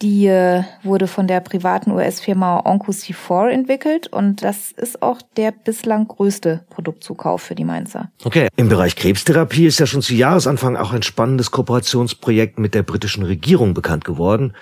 Die 0.00 0.26
äh, 0.26 0.64
wurde 0.82 1.06
von 1.06 1.28
der 1.28 1.40
privaten 1.40 1.92
US-Firma 1.92 2.60
OncoC4 2.60 3.50
entwickelt 3.50 4.08
und 4.08 4.42
das 4.42 4.72
ist 4.72 5.00
auch 5.00 5.22
der 5.36 5.52
bislang 5.52 6.08
größte 6.08 6.64
Produktzukauf 6.70 7.42
für 7.42 7.54
die 7.54 7.64
Mainzer. 7.64 8.10
Okay, 8.24 8.48
im 8.56 8.68
Bereich 8.68 8.96
Krebstherapie 8.96 9.66
ist 9.66 9.78
ja 9.78 9.86
schon 9.86 10.02
zu 10.02 10.14
Jahresanfang 10.14 10.76
auch 10.76 10.92
ein 10.92 11.04
spannendes 11.04 11.52
Kooperationsprojekt 11.52 12.58
mit 12.58 12.74
der 12.74 12.82
britischen 12.82 13.22
Regierung 13.22 13.74
bekannt 13.74 14.04
geworden. 14.04 14.54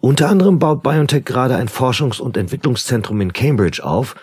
Unter 0.00 0.28
anderem 0.28 0.58
baut 0.58 0.82
BioNTech 0.82 1.24
gerade 1.24 1.56
ein 1.56 1.68
Forschungs- 1.68 2.20
und 2.20 2.36
Entwicklungszentrum 2.36 3.20
in 3.20 3.32
Cambridge 3.32 3.84
auf 3.84 4.16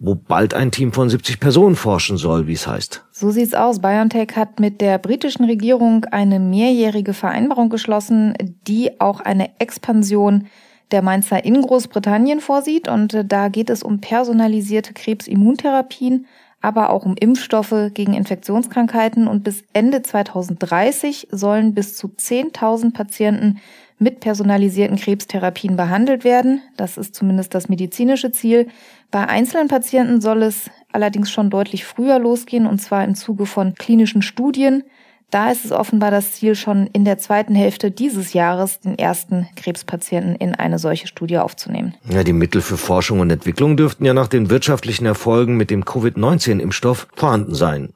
wo 0.00 0.14
bald 0.14 0.54
ein 0.54 0.72
Team 0.72 0.92
von 0.92 1.10
70 1.10 1.38
Personen 1.38 1.76
forschen 1.76 2.16
soll, 2.16 2.46
wie 2.46 2.54
es 2.54 2.66
heißt. 2.66 3.04
So 3.12 3.30
sieht's 3.30 3.54
aus. 3.54 3.80
BioNTech 3.80 4.34
hat 4.34 4.58
mit 4.58 4.80
der 4.80 4.98
britischen 4.98 5.44
Regierung 5.44 6.06
eine 6.06 6.40
mehrjährige 6.40 7.12
Vereinbarung 7.12 7.68
geschlossen, 7.68 8.32
die 8.66 8.98
auch 8.98 9.20
eine 9.20 9.60
Expansion 9.60 10.46
der 10.90 11.02
Mainzer 11.02 11.44
in 11.44 11.60
Großbritannien 11.60 12.40
vorsieht. 12.40 12.88
Und 12.88 13.12
äh, 13.12 13.24
da 13.24 13.48
geht 13.48 13.68
es 13.68 13.82
um 13.82 14.00
personalisierte 14.00 14.94
Krebsimmuntherapien, 14.94 16.26
aber 16.62 16.90
auch 16.90 17.04
um 17.04 17.14
Impfstoffe 17.16 17.90
gegen 17.92 18.14
Infektionskrankheiten. 18.14 19.28
Und 19.28 19.44
bis 19.44 19.64
Ende 19.74 20.02
2030 20.02 21.28
sollen 21.30 21.74
bis 21.74 21.94
zu 21.94 22.08
10.000 22.08 22.94
Patienten 22.94 23.58
mit 24.00 24.20
personalisierten 24.20 24.96
Krebstherapien 24.96 25.76
behandelt 25.76 26.24
werden. 26.24 26.62
Das 26.76 26.96
ist 26.96 27.14
zumindest 27.14 27.54
das 27.54 27.68
medizinische 27.68 28.32
Ziel. 28.32 28.66
Bei 29.10 29.28
einzelnen 29.28 29.68
Patienten 29.68 30.20
soll 30.20 30.42
es 30.42 30.70
allerdings 30.90 31.30
schon 31.30 31.50
deutlich 31.50 31.84
früher 31.84 32.18
losgehen, 32.18 32.66
und 32.66 32.80
zwar 32.80 33.04
im 33.04 33.14
Zuge 33.14 33.46
von 33.46 33.74
klinischen 33.74 34.22
Studien. 34.22 34.84
Da 35.30 35.52
ist 35.52 35.64
es 35.64 35.70
offenbar 35.70 36.10
das 36.10 36.32
Ziel, 36.32 36.56
schon 36.56 36.88
in 36.92 37.04
der 37.04 37.18
zweiten 37.18 37.54
Hälfte 37.54 37.92
dieses 37.92 38.32
Jahres 38.32 38.80
den 38.80 38.98
ersten 38.98 39.48
Krebspatienten 39.54 40.34
in 40.34 40.56
eine 40.56 40.80
solche 40.80 41.06
Studie 41.06 41.38
aufzunehmen. 41.38 41.94
Ja, 42.08 42.24
die 42.24 42.32
Mittel 42.32 42.62
für 42.62 42.76
Forschung 42.76 43.20
und 43.20 43.30
Entwicklung 43.30 43.76
dürften 43.76 44.04
ja 44.04 44.12
nach 44.12 44.26
den 44.26 44.50
wirtschaftlichen 44.50 45.06
Erfolgen 45.06 45.56
mit 45.56 45.70
dem 45.70 45.84
Covid-19-Impfstoff 45.84 47.06
vorhanden 47.14 47.54
sein. 47.54 47.90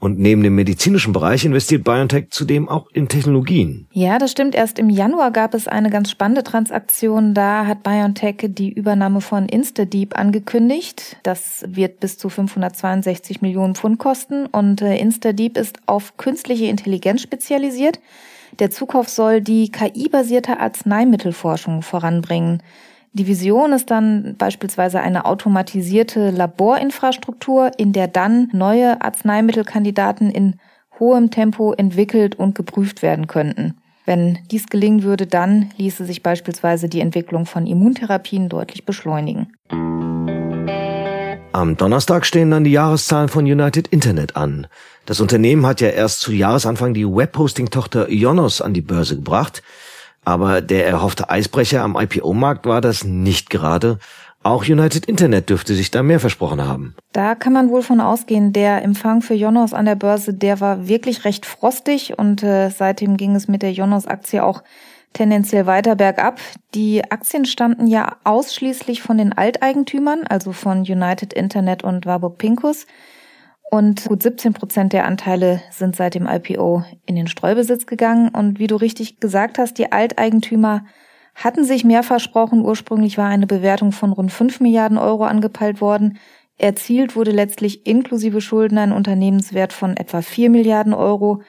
Und 0.00 0.18
neben 0.18 0.42
dem 0.42 0.54
medizinischen 0.54 1.12
Bereich 1.12 1.44
investiert 1.44 1.84
BioNTech 1.84 2.30
zudem 2.30 2.70
auch 2.70 2.88
in 2.92 3.08
Technologien. 3.08 3.86
Ja, 3.92 4.18
das 4.18 4.32
stimmt. 4.32 4.54
Erst 4.54 4.78
im 4.78 4.88
Januar 4.88 5.30
gab 5.30 5.52
es 5.52 5.68
eine 5.68 5.90
ganz 5.90 6.10
spannende 6.10 6.42
Transaktion. 6.42 7.34
Da 7.34 7.66
hat 7.66 7.82
BioNTech 7.82 8.36
die 8.48 8.72
Übernahme 8.72 9.20
von 9.20 9.46
InstaDeep 9.46 10.18
angekündigt. 10.18 11.18
Das 11.22 11.64
wird 11.68 12.00
bis 12.00 12.16
zu 12.16 12.30
562 12.30 13.42
Millionen 13.42 13.74
Pfund 13.74 13.98
kosten. 13.98 14.46
Und 14.46 14.80
äh, 14.80 14.96
InstaDeep 14.96 15.58
ist 15.58 15.78
auf 15.84 16.16
künstliche 16.16 16.64
Intelligenz 16.64 17.20
spezialisiert. 17.20 18.00
Der 18.58 18.70
Zukauf 18.70 19.08
soll 19.10 19.42
die 19.42 19.70
KI-basierte 19.70 20.58
Arzneimittelforschung 20.58 21.82
voranbringen. 21.82 22.62
Die 23.12 23.26
Vision 23.26 23.72
ist 23.72 23.90
dann 23.90 24.36
beispielsweise 24.38 25.00
eine 25.00 25.24
automatisierte 25.24 26.30
Laborinfrastruktur, 26.30 27.72
in 27.76 27.92
der 27.92 28.06
dann 28.06 28.48
neue 28.52 29.02
Arzneimittelkandidaten 29.02 30.30
in 30.30 30.60
hohem 31.00 31.32
Tempo 31.32 31.72
entwickelt 31.72 32.36
und 32.36 32.54
geprüft 32.54 33.02
werden 33.02 33.26
könnten. 33.26 33.74
Wenn 34.06 34.38
dies 34.52 34.68
gelingen 34.68 35.02
würde, 35.02 35.26
dann 35.26 35.70
ließe 35.76 36.04
sich 36.04 36.22
beispielsweise 36.22 36.88
die 36.88 37.00
Entwicklung 37.00 37.46
von 37.46 37.66
Immuntherapien 37.66 38.48
deutlich 38.48 38.84
beschleunigen. 38.84 39.52
Am 41.52 41.76
Donnerstag 41.76 42.24
stehen 42.24 42.52
dann 42.52 42.62
die 42.62 42.70
Jahreszahlen 42.70 43.28
von 43.28 43.44
United 43.44 43.88
Internet 43.88 44.36
an. 44.36 44.68
Das 45.04 45.20
Unternehmen 45.20 45.66
hat 45.66 45.80
ja 45.80 45.88
erst 45.88 46.20
zu 46.20 46.30
Jahresanfang 46.30 46.94
die 46.94 47.06
Webhosting-Tochter 47.06 48.08
Ionos 48.08 48.60
an 48.60 48.72
die 48.72 48.82
Börse 48.82 49.16
gebracht. 49.16 49.62
Aber 50.30 50.60
der 50.60 50.86
erhoffte 50.86 51.28
Eisbrecher 51.28 51.82
am 51.82 51.96
IPO-Markt 51.96 52.64
war 52.64 52.80
das 52.80 53.02
nicht 53.02 53.50
gerade. 53.50 53.98
Auch 54.44 54.62
United 54.62 55.06
Internet 55.06 55.50
dürfte 55.50 55.74
sich 55.74 55.90
da 55.90 56.04
mehr 56.04 56.20
versprochen 56.20 56.64
haben. 56.64 56.94
Da 57.10 57.34
kann 57.34 57.52
man 57.52 57.68
wohl 57.68 57.82
von 57.82 58.00
ausgehen, 58.00 58.52
der 58.52 58.84
Empfang 58.84 59.22
für 59.22 59.34
Jonos 59.34 59.74
an 59.74 59.86
der 59.86 59.96
Börse, 59.96 60.32
der 60.32 60.60
war 60.60 60.86
wirklich 60.86 61.24
recht 61.24 61.46
frostig 61.46 62.16
und 62.16 62.44
äh, 62.44 62.70
seitdem 62.70 63.16
ging 63.16 63.34
es 63.34 63.48
mit 63.48 63.62
der 63.62 63.72
Jonos-Aktie 63.72 64.44
auch 64.44 64.62
tendenziell 65.14 65.66
weiter 65.66 65.96
bergab. 65.96 66.38
Die 66.76 67.02
Aktien 67.10 67.44
stammten 67.44 67.88
ja 67.88 68.16
ausschließlich 68.22 69.02
von 69.02 69.18
den 69.18 69.32
Alteigentümern, 69.32 70.28
also 70.28 70.52
von 70.52 70.82
United 70.82 71.32
Internet 71.32 71.82
und 71.82 72.06
Warburg 72.06 72.38
Pincus. 72.38 72.86
Und 73.70 74.04
gut 74.06 74.22
17 74.22 74.52
Prozent 74.52 74.92
der 74.92 75.06
Anteile 75.06 75.62
sind 75.70 75.94
seit 75.94 76.16
dem 76.16 76.26
IPO 76.26 76.84
in 77.06 77.14
den 77.14 77.28
Streubesitz 77.28 77.86
gegangen. 77.86 78.28
Und 78.28 78.58
wie 78.58 78.66
du 78.66 78.74
richtig 78.74 79.20
gesagt 79.20 79.58
hast, 79.58 79.78
die 79.78 79.92
Alteigentümer 79.92 80.84
hatten 81.36 81.64
sich 81.64 81.84
mehr 81.84 82.02
versprochen. 82.02 82.64
Ursprünglich 82.64 83.16
war 83.16 83.28
eine 83.28 83.46
Bewertung 83.46 83.92
von 83.92 84.12
rund 84.12 84.32
5 84.32 84.58
Milliarden 84.58 84.98
Euro 84.98 85.24
angepeilt 85.24 85.80
worden. 85.80 86.18
Erzielt 86.58 87.14
wurde 87.14 87.30
letztlich 87.30 87.86
inklusive 87.86 88.40
Schulden 88.40 88.76
ein 88.76 88.92
Unternehmenswert 88.92 89.72
von 89.72 89.96
etwa 89.96 90.20
4 90.20 90.50
Milliarden 90.50 90.92
Euro. 90.92 91.42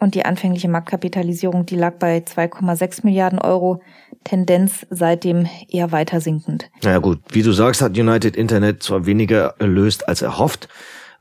Und 0.00 0.14
die 0.14 0.24
anfängliche 0.24 0.68
Marktkapitalisierung, 0.68 1.66
die 1.66 1.76
lag 1.76 1.98
bei 1.98 2.18
2,6 2.18 3.00
Milliarden 3.04 3.38
Euro. 3.38 3.82
Tendenz 4.24 4.86
seitdem 4.88 5.46
eher 5.68 5.92
weiter 5.92 6.22
sinkend. 6.22 6.70
Naja 6.82 6.98
gut, 6.98 7.20
wie 7.32 7.42
du 7.42 7.52
sagst, 7.52 7.82
hat 7.82 7.98
United 7.98 8.34
Internet 8.34 8.82
zwar 8.82 9.04
weniger 9.04 9.56
erlöst 9.58 10.08
als 10.08 10.22
erhofft, 10.22 10.68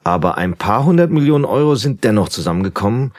aber 0.03 0.38
ein 0.38 0.56
paar 0.56 0.86
hundert 0.86 1.12
Millionen 1.12 1.46
Euro 1.46 1.75
sind 1.75 2.03
dennoch 2.03 2.29
zusammengekommen. 2.29 3.13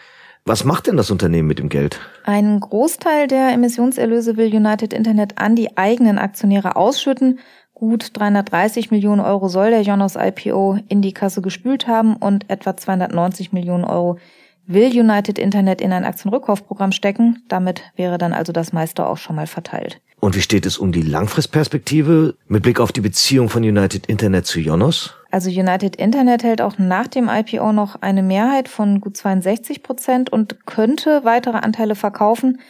Was 0.44 0.64
macht 0.64 0.87
denn 0.87 0.96
das 0.96 1.10
Unternehmen 1.10 1.49
mit 1.49 1.58
dem 1.58 1.68
Geld? 1.68 2.00
Einen 2.25 2.60
Großteil 2.60 3.26
der 3.26 3.52
Emissionserlöse 3.52 4.37
will 4.37 4.54
United 4.54 4.92
Internet 4.92 5.38
an 5.38 5.54
die 5.54 5.76
eigenen 5.76 6.18
Aktionäre 6.18 6.76
ausschütten. 6.76 7.38
Gut 7.75 8.10
330 8.14 8.90
Millionen 8.90 9.20
Euro 9.20 9.49
soll 9.49 9.70
der 9.70 9.82
Jonas 9.82 10.16
IPO 10.16 10.78
in 10.88 11.02
die 11.02 11.12
Kasse 11.12 11.40
gespült 11.42 11.87
haben 11.87 12.16
und 12.16 12.49
etwa 12.50 12.76
290 12.76 13.52
Millionen 13.52 13.84
Euro 13.84 14.18
will 14.66 14.87
United 14.87 15.38
Internet 15.38 15.80
in 15.80 15.92
ein 15.92 16.04
Aktienrückkaufprogramm 16.04 16.92
stecken. 16.92 17.42
Damit 17.49 17.82
wäre 17.96 18.18
dann 18.18 18.32
also 18.32 18.52
das 18.52 18.72
meiste 18.72 19.06
auch 19.06 19.18
schon 19.18 19.37
mal 19.37 19.46
verteilt. 19.46 20.00
Und 20.20 20.37
wie 20.37 20.42
steht 20.42 20.66
es 20.66 20.78
um 20.78 20.92
die 20.92 21.02
Langfristperspektive 21.02 22.34
mit 22.49 22.62
Blick 22.62 22.80
auf 22.80 22.92
die 22.92 23.00
Beziehung 23.00 23.49
von 23.49 23.62
United 23.62 24.06
Internet 24.06 24.46
zu 24.46 24.60
Jonas? 24.60 25.14
Also 25.30 25.49
United 25.49 25.96
Internet 25.96 26.42
hält 26.42 26.60
auch 26.60 26.78
nach 26.78 27.06
dem 27.06 27.28
IPO 27.28 27.72
noch 27.72 28.02
eine 28.02 28.22
Mehrheit 28.22 28.68
von 28.68 29.00
gut 29.00 29.16
62 29.16 29.82
Prozent 29.82 30.30
und 30.30 30.66
könnte 30.66 31.25
weitere 31.25 31.58
Anteile 31.58 31.94
verkaufen. 31.94 32.60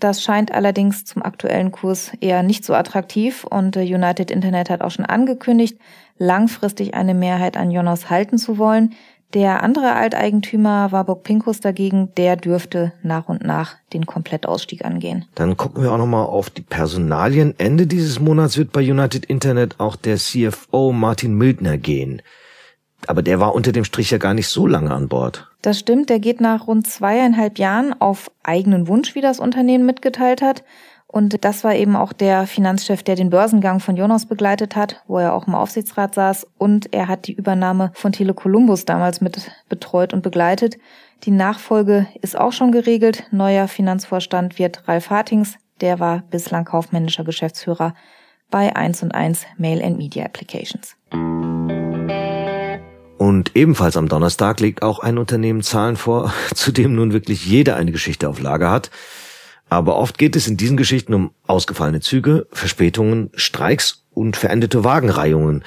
Das 0.00 0.22
scheint 0.22 0.52
allerdings 0.52 1.04
zum 1.04 1.22
aktuellen 1.22 1.72
Kurs 1.72 2.12
eher 2.20 2.42
nicht 2.42 2.64
so 2.64 2.74
attraktiv 2.74 3.44
und 3.44 3.76
äh, 3.76 3.82
United 3.82 4.30
Internet 4.30 4.70
hat 4.70 4.80
auch 4.80 4.92
schon 4.92 5.06
angekündigt, 5.06 5.78
langfristig 6.18 6.94
eine 6.94 7.14
Mehrheit 7.14 7.56
an 7.56 7.70
Jonas 7.70 8.10
halten 8.10 8.38
zu 8.38 8.58
wollen. 8.58 8.94
Der 9.34 9.62
andere 9.62 9.94
Alteigentümer 9.94 10.90
Warburg 10.90 11.22
Pinkus 11.22 11.60
dagegen, 11.60 12.14
der 12.16 12.36
dürfte 12.36 12.94
nach 13.02 13.28
und 13.28 13.44
nach 13.44 13.76
den 13.92 14.06
Komplettausstieg 14.06 14.86
angehen. 14.86 15.26
Dann 15.34 15.58
gucken 15.58 15.82
wir 15.82 15.92
auch 15.92 15.98
nochmal 15.98 16.24
auf 16.24 16.48
die 16.48 16.62
Personalien. 16.62 17.54
Ende 17.58 17.86
dieses 17.86 18.20
Monats 18.20 18.56
wird 18.56 18.72
bei 18.72 18.80
United 18.80 19.26
Internet 19.26 19.78
auch 19.80 19.96
der 19.96 20.16
CFO 20.16 20.92
Martin 20.92 21.34
Mildner 21.34 21.76
gehen. 21.76 22.22
Aber 23.06 23.22
der 23.22 23.38
war 23.38 23.54
unter 23.54 23.72
dem 23.72 23.84
Strich 23.84 24.10
ja 24.10 24.18
gar 24.18 24.32
nicht 24.32 24.48
so 24.48 24.66
lange 24.66 24.92
an 24.92 25.08
Bord. 25.08 25.46
Das 25.60 25.78
stimmt, 25.78 26.08
der 26.08 26.20
geht 26.20 26.40
nach 26.40 26.66
rund 26.66 26.86
zweieinhalb 26.86 27.58
Jahren 27.58 27.94
auf 28.00 28.30
eigenen 28.42 28.88
Wunsch, 28.88 29.14
wie 29.14 29.20
das 29.20 29.40
Unternehmen 29.40 29.84
mitgeteilt 29.84 30.40
hat. 30.40 30.64
Und 31.10 31.42
das 31.42 31.64
war 31.64 31.74
eben 31.74 31.96
auch 31.96 32.12
der 32.12 32.46
Finanzchef, 32.46 33.02
der 33.02 33.16
den 33.16 33.30
Börsengang 33.30 33.80
von 33.80 33.96
Jonas 33.96 34.26
begleitet 34.26 34.76
hat, 34.76 35.02
wo 35.06 35.18
er 35.18 35.32
auch 35.32 35.46
im 35.46 35.54
Aufsichtsrat 35.54 36.14
saß. 36.14 36.46
Und 36.58 36.92
er 36.92 37.08
hat 37.08 37.26
die 37.26 37.32
Übernahme 37.32 37.90
von 37.94 38.12
Tele 38.12 38.34
Columbus 38.34 38.84
damals 38.84 39.22
mit 39.22 39.50
betreut 39.70 40.12
und 40.12 40.22
begleitet. 40.22 40.76
Die 41.24 41.30
Nachfolge 41.30 42.06
ist 42.20 42.38
auch 42.38 42.52
schon 42.52 42.72
geregelt. 42.72 43.24
Neuer 43.30 43.68
Finanzvorstand 43.68 44.58
wird 44.58 44.86
Ralf 44.86 45.08
Hartings. 45.08 45.54
Der 45.80 45.98
war 45.98 46.24
bislang 46.30 46.66
kaufmännischer 46.66 47.24
Geschäftsführer 47.24 47.94
bei 48.50 48.76
1 48.76 49.02
und 49.02 49.14
1 49.14 49.46
Mail 49.56 49.82
and 49.82 49.96
Media 49.96 50.26
Applications. 50.26 50.94
Und 53.16 53.56
ebenfalls 53.56 53.96
am 53.96 54.08
Donnerstag 54.08 54.60
legt 54.60 54.82
auch 54.82 54.98
ein 55.00 55.16
Unternehmen 55.16 55.62
Zahlen 55.62 55.96
vor, 55.96 56.34
zu 56.54 56.70
dem 56.70 56.94
nun 56.94 57.14
wirklich 57.14 57.46
jeder 57.46 57.76
eine 57.76 57.92
Geschichte 57.92 58.28
auf 58.28 58.40
Lager 58.40 58.70
hat. 58.70 58.90
Aber 59.68 59.96
oft 59.96 60.18
geht 60.18 60.36
es 60.36 60.48
in 60.48 60.56
diesen 60.56 60.76
Geschichten 60.76 61.14
um 61.14 61.30
ausgefallene 61.46 62.00
Züge, 62.00 62.46
Verspätungen, 62.52 63.30
Streiks 63.34 64.04
und 64.12 64.36
verendete 64.36 64.84
Wagenreihungen. 64.84 65.64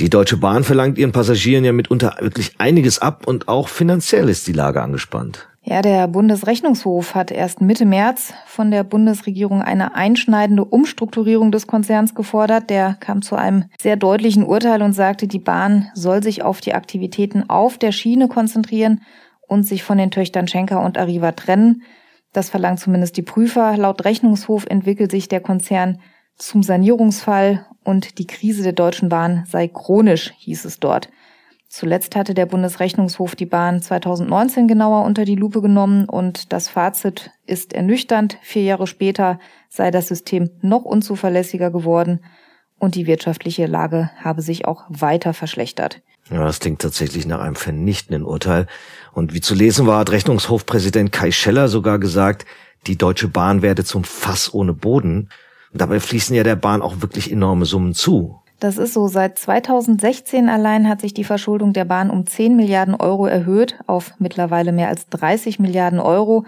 Die 0.00 0.10
Deutsche 0.10 0.36
Bahn 0.36 0.62
verlangt 0.62 0.96
ihren 0.96 1.10
Passagieren 1.10 1.64
ja 1.64 1.72
mitunter 1.72 2.16
wirklich 2.20 2.52
einiges 2.58 3.00
ab 3.00 3.26
und 3.26 3.48
auch 3.48 3.68
finanziell 3.68 4.28
ist 4.28 4.46
die 4.46 4.52
Lage 4.52 4.80
angespannt. 4.80 5.48
Ja, 5.64 5.82
der 5.82 6.06
Bundesrechnungshof 6.08 7.14
hat 7.14 7.30
erst 7.30 7.60
Mitte 7.60 7.84
März 7.84 8.32
von 8.46 8.70
der 8.70 8.84
Bundesregierung 8.84 9.60
eine 9.60 9.94
einschneidende 9.94 10.64
Umstrukturierung 10.64 11.52
des 11.52 11.66
Konzerns 11.66 12.14
gefordert. 12.14 12.70
Der 12.70 12.96
kam 13.00 13.20
zu 13.20 13.36
einem 13.36 13.64
sehr 13.78 13.96
deutlichen 13.96 14.44
Urteil 14.44 14.80
und 14.80 14.94
sagte, 14.94 15.26
die 15.26 15.38
Bahn 15.38 15.90
soll 15.94 16.22
sich 16.22 16.42
auf 16.42 16.62
die 16.62 16.72
Aktivitäten 16.72 17.50
auf 17.50 17.76
der 17.76 17.92
Schiene 17.92 18.28
konzentrieren 18.28 19.02
und 19.46 19.64
sich 19.64 19.82
von 19.82 19.98
den 19.98 20.10
Töchtern 20.10 20.48
Schenker 20.48 20.82
und 20.82 20.96
Arriva 20.96 21.32
trennen. 21.32 21.82
Das 22.38 22.50
verlangt 22.50 22.78
zumindest 22.78 23.16
die 23.16 23.22
Prüfer. 23.22 23.76
Laut 23.76 24.04
Rechnungshof 24.04 24.64
entwickelt 24.66 25.10
sich 25.10 25.26
der 25.26 25.40
Konzern 25.40 25.98
zum 26.36 26.62
Sanierungsfall 26.62 27.66
und 27.82 28.20
die 28.20 28.28
Krise 28.28 28.62
der 28.62 28.74
Deutschen 28.74 29.08
Bahn 29.08 29.42
sei 29.48 29.66
chronisch, 29.66 30.32
hieß 30.38 30.64
es 30.64 30.78
dort. 30.78 31.08
Zuletzt 31.66 32.14
hatte 32.14 32.34
der 32.34 32.46
Bundesrechnungshof 32.46 33.34
die 33.34 33.44
Bahn 33.44 33.82
2019 33.82 34.68
genauer 34.68 35.04
unter 35.04 35.24
die 35.24 35.34
Lupe 35.34 35.60
genommen 35.60 36.08
und 36.08 36.52
das 36.52 36.68
Fazit 36.68 37.32
ist 37.44 37.72
ernüchternd. 37.72 38.38
Vier 38.40 38.62
Jahre 38.62 38.86
später 38.86 39.40
sei 39.68 39.90
das 39.90 40.06
System 40.06 40.48
noch 40.62 40.84
unzuverlässiger 40.84 41.72
geworden 41.72 42.20
und 42.78 42.94
die 42.94 43.08
wirtschaftliche 43.08 43.66
Lage 43.66 44.10
habe 44.16 44.42
sich 44.42 44.64
auch 44.64 44.84
weiter 44.88 45.34
verschlechtert. 45.34 46.02
Ja, 46.30 46.44
das 46.44 46.60
klingt 46.60 46.82
tatsächlich 46.82 47.26
nach 47.26 47.40
einem 47.40 47.56
vernichtenden 47.56 48.22
Urteil. 48.22 48.66
Und 49.12 49.34
wie 49.34 49.40
zu 49.40 49.54
lesen 49.54 49.86
war, 49.86 50.00
hat 50.00 50.10
Rechnungshofpräsident 50.10 51.10
Kai 51.10 51.30
Scheller 51.30 51.68
sogar 51.68 51.98
gesagt, 51.98 52.44
die 52.86 52.96
Deutsche 52.96 53.28
Bahn 53.28 53.62
werde 53.62 53.84
zum 53.84 54.04
Fass 54.04 54.52
ohne 54.52 54.74
Boden. 54.74 55.30
Und 55.72 55.80
dabei 55.80 56.00
fließen 56.00 56.34
ja 56.34 56.42
der 56.42 56.56
Bahn 56.56 56.82
auch 56.82 57.00
wirklich 57.00 57.30
enorme 57.32 57.64
Summen 57.64 57.94
zu. 57.94 58.40
Das 58.60 58.76
ist 58.76 58.94
so. 58.94 59.06
Seit 59.06 59.38
2016 59.38 60.48
allein 60.48 60.88
hat 60.88 61.00
sich 61.00 61.14
die 61.14 61.24
Verschuldung 61.24 61.72
der 61.72 61.84
Bahn 61.84 62.10
um 62.10 62.26
10 62.26 62.56
Milliarden 62.56 62.94
Euro 62.94 63.26
erhöht 63.26 63.78
auf 63.86 64.14
mittlerweile 64.18 64.72
mehr 64.72 64.88
als 64.88 65.08
30 65.08 65.58
Milliarden 65.58 66.00
Euro. 66.00 66.44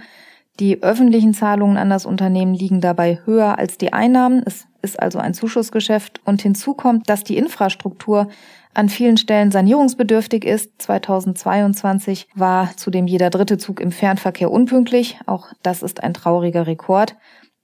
Die 0.59 0.83
öffentlichen 0.83 1.35
Zahlungen 1.35 1.77
an 1.77 1.89
das 1.89 2.07
Unternehmen 2.07 2.53
liegen 2.53 2.81
dabei 2.81 3.21
höher 3.25 3.59
als 3.59 3.79
die 3.79 3.93
Einnahmen. 3.93 4.43
Es 4.45 4.67
ist 4.83 5.01
also 5.01 5.19
ein 5.19 5.35
Zuschussgeschäft. 5.35 6.21
Und 6.25 6.43
hinzu 6.43 6.75
kommt, 6.75 7.09
dass 7.09 7.23
die 7.23 7.37
Infrastruktur 7.37 8.29
an 8.75 8.89
vielen 8.89 9.17
Stellen 9.17 9.50
sanierungsbedürftig 9.50 10.45
ist. 10.45 10.81
2022 10.83 12.29
war 12.35 12.71
zudem 12.77 13.07
jeder 13.07 13.31
dritte 13.31 13.59
Zug 13.59 13.81
im 13.81 13.93
Fernverkehr 13.93 14.50
unpünktlich. 14.50 15.19
Auch 15.27 15.49
das 15.62 15.83
ist 15.83 16.03
ein 16.03 16.15
trauriger 16.15 16.67
Rekord. 16.67 17.17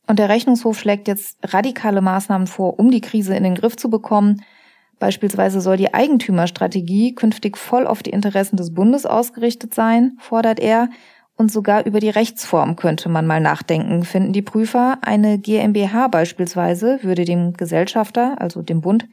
Und 0.09 0.19
der 0.19 0.29
Rechnungshof 0.29 0.79
schlägt 0.79 1.09
jetzt 1.09 1.39
radikale 1.43 2.01
Maßnahmen 2.01 2.47
vor, 2.47 2.79
um 2.79 2.91
die 2.91 3.01
Krise 3.01 3.35
in 3.35 3.45
den 3.45 3.55
Griff 3.55 3.77
zu 3.77 3.91
bekommen. 3.91 4.43
Beispielsweise 4.99 5.61
soll 5.61 5.77
die 5.77 5.93
Eigentümerstrategie 5.93 7.15
künftig 7.15 7.59
voll 7.59 7.87
auf 7.87 8.03
die 8.03 8.11
Interessen 8.11 8.57
des 8.57 8.73
Bundes 8.73 9.05
ausgerichtet 9.05 9.75
sein, 9.75 10.17
fordert 10.21 10.59
er. 10.59 10.89
Und 11.39 11.53
sogar 11.53 11.85
über 11.85 12.01
die 12.01 12.09
Rechtsform 12.09 12.77
könnte 12.77 13.11
man 13.11 13.27
mal 13.27 13.41
nachdenken, 13.41 14.05
finden 14.05 14.33
die 14.33 14.41
Prüfer. 14.41 14.99
Eine 15.03 15.39
GmbH 15.39 16.09
beispielsweise 16.09 16.99
würde 17.03 17.27
dem 17.27 17.53
Gesellschafter, 17.53 18.41
also 18.41 18.63
dem 18.63 18.81
Bund, 18.81 19.07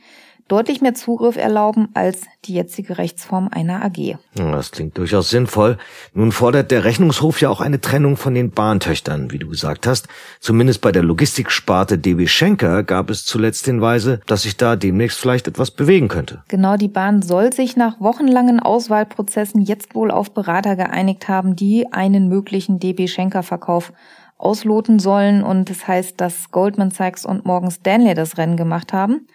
deutlich 0.48 0.82
mehr 0.82 0.94
Zugriff 0.94 1.38
erlauben 1.38 1.90
als 1.94 2.22
die 2.46 2.54
jetzige 2.54 2.98
Rechtsform 2.98 3.50
einer 3.52 3.84
AG. 3.84 4.18
Das 4.36 4.72
klingt 4.72 4.98
durchaus 4.98 5.30
sinnvoll. 5.30 5.78
Nun 6.14 6.32
fordert 6.32 6.72
der 6.72 6.84
Rechnungshof 6.84 7.42
ja 7.42 7.50
auch 7.50 7.62
eine 7.62 7.82
Trennung 7.82 8.18
von 8.18 8.34
den 8.34 8.52
Bahntöchtern, 8.52 9.32
wie 9.32 9.40
du 9.40 9.50
gesagt 9.50 9.88
hast. 9.88 10.08
Zumindest 10.40 10.82
bei 10.82 10.92
der 10.92 11.04
Logistiksparte 11.04 11.98
DB 11.98 12.28
Schenker 12.28 12.84
gab 12.84 13.10
es 13.10 13.26
zuletzt 13.26 13.66
Hinweise, 13.66 14.20
dass 14.28 14.44
sich 14.44 14.58
da 14.58 14.76
demnächst 14.76 15.20
vielleicht 15.20 15.48
etwas 15.48 15.72
bewegen 15.72 16.08
könnte. 16.08 16.44
Genau, 16.50 16.78
die 16.78 16.88
Bahn 16.88 17.22
soll 17.22 17.54
sich 17.54 17.76
nach 17.78 18.00
wochenlangen 18.00 18.60
Auswahlprozessen 18.60 19.62
jetzt 19.62 19.96
wohl 19.96 20.12
auf 20.12 20.32
Berater 20.34 20.76
geeinigt 20.76 21.28
haben, 21.30 21.56
die 21.56 21.92
einen 21.92 22.28
möglichen 22.28 22.80
DB 22.80 23.08
Schenker 23.08 23.44
Verkauf 23.44 23.94
ausloten 24.38 25.00
sollen. 25.00 25.44
Und 25.44 25.70
das 25.70 25.88
heißt, 25.88 26.20
dass 26.20 26.52
Goldman 26.52 26.92
Sachs 26.92 27.26
und 27.26 27.46
Morgan 27.46 27.72
Stanley 27.72 28.14
das 28.14 28.38
Rennen 28.38 28.58
gemacht 28.58 28.94
haben. 28.94 29.28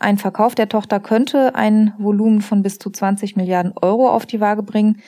Ein 0.00 0.16
Verkauf 0.16 0.54
der 0.54 0.70
Tochter 0.70 0.98
könnte 0.98 1.54
ein 1.54 1.92
Volumen 1.98 2.40
von 2.40 2.62
bis 2.62 2.78
zu 2.78 2.88
20 2.88 3.36
Milliarden 3.36 3.74
Euro 3.82 4.08
auf 4.08 4.24
die 4.24 4.40
Waage 4.40 4.62
bringen. 4.62 5.02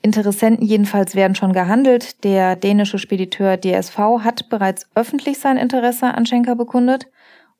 Interessenten 0.00 0.66
jedenfalls 0.66 1.14
werden 1.14 1.34
schon 1.34 1.52
gehandelt. 1.52 2.24
Der 2.24 2.56
dänische 2.56 2.98
Spediteur 2.98 3.58
DSV 3.58 3.98
hat 4.24 4.48
bereits 4.48 4.88
öffentlich 4.94 5.38
sein 5.38 5.58
Interesse 5.58 6.14
an 6.14 6.24
Schenker 6.24 6.56
bekundet. 6.56 7.06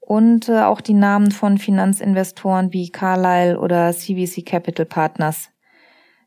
Und 0.01 0.49
äh, 0.49 0.63
auch 0.63 0.81
die 0.81 0.95
Namen 0.95 1.33
von 1.33 1.59
Finanzinvestoren 1.59 2.73
wie 2.73 2.89
Carlyle 2.89 3.61
oder 3.61 3.93
CVC 3.93 4.47
Capital 4.47 4.87
Partners 4.87 5.51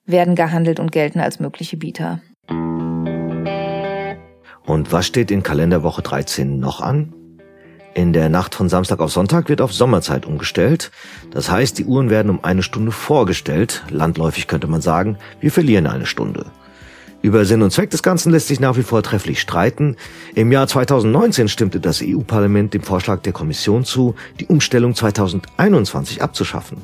werden 0.05 0.35
gehandelt 0.35 0.79
und 0.79 0.91
gelten 0.91 1.19
als 1.19 1.39
mögliche 1.39 1.77
Bieter. 1.77 2.21
Und 4.65 4.91
was 4.91 5.07
steht 5.07 5.31
in 5.31 5.41
Kalenderwoche 5.41 6.03
13 6.03 6.59
noch 6.59 6.79
an? 6.79 7.15
In 7.95 8.11
der 8.11 8.27
Nacht 8.29 8.55
von 8.55 8.69
Samstag 8.69 8.99
auf 9.01 9.11
Sonntag 9.11 9.49
wird 9.49 9.61
auf 9.61 9.71
Sommerzeit 9.71 10.25
umgestellt. 10.25 10.89
Das 11.29 11.51
heißt, 11.51 11.77
die 11.77 11.85
Uhren 11.85 12.09
werden 12.09 12.31
um 12.31 12.43
eine 12.43 12.63
Stunde 12.63 12.91
vorgestellt. 12.91 13.83
Landläufig 13.89 14.47
könnte 14.47 14.65
man 14.65 14.81
sagen, 14.81 15.17
wir 15.39 15.51
verlieren 15.51 15.85
eine 15.85 16.07
Stunde. 16.07 16.47
Über 17.21 17.45
Sinn 17.45 17.61
und 17.61 17.71
Zweck 17.71 17.91
des 17.91 18.01
Ganzen 18.01 18.31
lässt 18.31 18.47
sich 18.47 18.59
nach 18.59 18.77
wie 18.77 18.83
vor 18.83 19.03
trefflich 19.03 19.39
streiten. 19.39 19.95
Im 20.33 20.51
Jahr 20.51 20.67
2019 20.67 21.47
stimmte 21.47 21.79
das 21.79 22.01
EU-Parlament 22.03 22.73
dem 22.73 22.81
Vorschlag 22.81 23.21
der 23.21 23.31
Kommission 23.31 23.85
zu, 23.85 24.15
die 24.39 24.47
Umstellung 24.47 24.95
2021 24.95 26.23
abzuschaffen. 26.23 26.79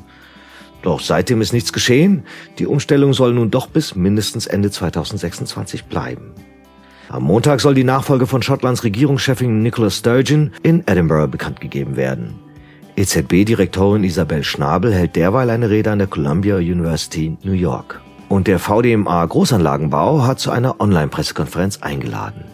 Doch 0.82 1.00
seitdem 1.00 1.40
ist 1.40 1.52
nichts 1.52 1.72
geschehen. 1.72 2.22
Die 2.58 2.66
Umstellung 2.66 3.12
soll 3.14 3.34
nun 3.34 3.50
doch 3.50 3.66
bis 3.66 3.96
mindestens 3.96 4.46
Ende 4.46 4.70
2026 4.70 5.86
bleiben. 5.86 6.32
Am 7.10 7.24
Montag 7.24 7.60
soll 7.60 7.74
die 7.74 7.82
Nachfolge 7.82 8.28
von 8.28 8.40
Schottlands 8.40 8.84
Regierungschefin 8.84 9.64
Nicola 9.64 9.90
Sturgeon 9.90 10.52
in 10.62 10.84
Edinburgh 10.86 11.26
bekannt 11.26 11.60
gegeben 11.60 11.96
werden. 11.96 12.38
EZB-Direktorin 12.94 14.04
Isabel 14.04 14.44
Schnabel 14.44 14.94
hält 14.94 15.16
derweil 15.16 15.50
eine 15.50 15.70
Rede 15.70 15.90
an 15.90 15.98
der 15.98 16.06
Columbia 16.06 16.58
University 16.58 17.36
New 17.42 17.50
York. 17.50 18.00
Und 18.28 18.46
der 18.46 18.60
VDMA 18.60 19.26
Großanlagenbau 19.26 20.22
hat 20.24 20.38
zu 20.38 20.52
einer 20.52 20.80
Online-Pressekonferenz 20.80 21.78
eingeladen. 21.78 22.44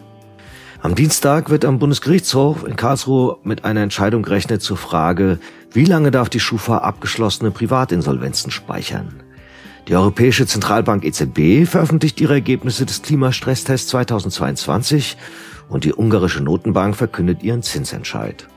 Am 0.81 0.95
Dienstag 0.95 1.51
wird 1.51 1.63
am 1.63 1.77
Bundesgerichtshof 1.77 2.65
in 2.65 2.75
Karlsruhe 2.75 3.37
mit 3.43 3.63
einer 3.63 3.81
Entscheidung 3.81 4.23
gerechnet 4.23 4.63
zur 4.63 4.77
Frage, 4.77 5.37
wie 5.71 5.85
lange 5.85 6.09
darf 6.09 6.29
die 6.29 6.39
Schufa 6.39 6.79
abgeschlossene 6.79 7.51
Privatinsolvenzen 7.51 8.49
speichern. 8.49 9.21
Die 9.87 9.95
Europäische 9.95 10.45
Zentralbank 10.45 11.05
EZB 11.05 11.65
veröffentlicht 11.65 12.19
ihre 12.19 12.33
Ergebnisse 12.33 12.85
des 12.85 13.03
Klimastresstests 13.03 13.87
2022 13.87 15.15
und 15.69 15.85
die 15.85 15.93
ungarische 15.93 16.43
Notenbank 16.43 16.97
verkündet 16.97 17.41
ihren 17.41 17.63
Zinsentscheid. 17.63 18.49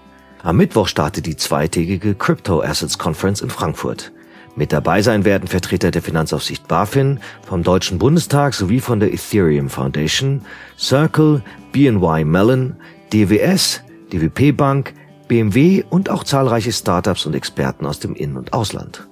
Am 0.42 0.56
Mittwoch 0.56 0.88
startet 0.88 1.26
die 1.26 1.36
zweitägige 1.36 2.16
Crypto 2.16 2.62
Assets 2.62 2.98
Conference 2.98 3.42
in 3.42 3.50
Frankfurt. 3.50 4.10
Mit 4.56 4.72
dabei 4.72 5.02
sein 5.02 5.24
werden 5.24 5.46
Vertreter 5.46 5.92
der 5.92 6.02
Finanzaufsicht 6.02 6.66
BaFin, 6.66 7.20
vom 7.46 7.62
Deutschen 7.62 7.98
Bundestag 7.98 8.54
sowie 8.54 8.80
von 8.80 8.98
der 8.98 9.12
Ethereum 9.14 9.68
Foundation, 9.68 10.42
Circle, 10.76 11.44
BNY 11.70 12.24
Mellon, 12.24 12.74
DWS, 13.12 13.82
DWP 14.12 14.56
Bank, 14.56 14.94
BMW 15.28 15.84
und 15.90 16.10
auch 16.10 16.24
zahlreiche 16.24 16.72
Startups 16.72 17.24
und 17.24 17.34
Experten 17.34 17.86
aus 17.86 18.00
dem 18.00 18.16
In- 18.16 18.36
und 18.36 18.52
Ausland. 18.52 19.09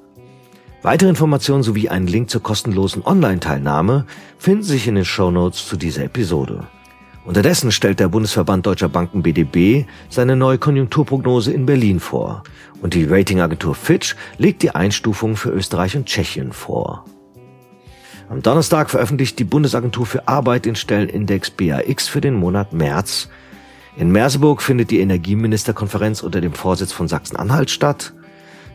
Weitere 0.83 1.09
Informationen 1.09 1.65
sowie 1.65 1.89
einen 1.89 2.07
Link 2.07 2.31
zur 2.31 2.43
kostenlosen 2.43 3.05
Online-Teilnahme 3.05 4.07
finden 4.39 4.63
sich 4.63 4.87
in 4.87 4.95
den 4.95 5.05
Show 5.05 5.31
Notes 5.31 5.67
zu 5.67 5.77
dieser 5.77 6.05
Episode. 6.05 6.69
Unterdessen 7.25 7.73
stellt 7.73 7.99
der 8.01 8.09
Bundesverband 8.09 8.65
Deutscher 8.65 8.89
Banken 8.89 9.23
BDB 9.23 9.87
seine 10.09 10.37
neue 10.37 10.59
Konjunkturprognose 10.59 11.53
in 11.53 11.67
Berlin 11.67 11.99
vor 11.99 12.45
und 12.81 12.95
die 12.95 13.05
Ratingagentur 13.05 13.75
Fitch 13.75 14.15
legt 14.39 14.63
die 14.63 14.71
Einstufung 14.71 15.37
für 15.37 15.51
Österreich 15.51 15.97
und 15.97 16.07
Tschechien 16.07 16.53
vor. 16.53 17.05
Am 18.31 18.41
Donnerstag 18.41 18.89
veröffentlicht 18.89 19.39
die 19.39 19.45
Bundesagentur 19.45 20.07
für 20.07 20.29
Arbeit 20.29 20.65
den 20.65 20.77
Stellenindex 20.77 21.51
BAX 21.51 22.09
für 22.09 22.21
den 22.21 22.35
Monat 22.35 22.73
März. 22.73 23.29
In 23.97 24.13
Merseburg 24.13 24.63
findet 24.63 24.91
die 24.93 25.01
Energieministerkonferenz 25.01 26.23
unter 26.23 26.41
dem 26.41 26.53
Vorsitz 26.53 26.93
von 26.93 27.09
Sachsen-Anhalt 27.09 27.71
statt. 27.71 28.13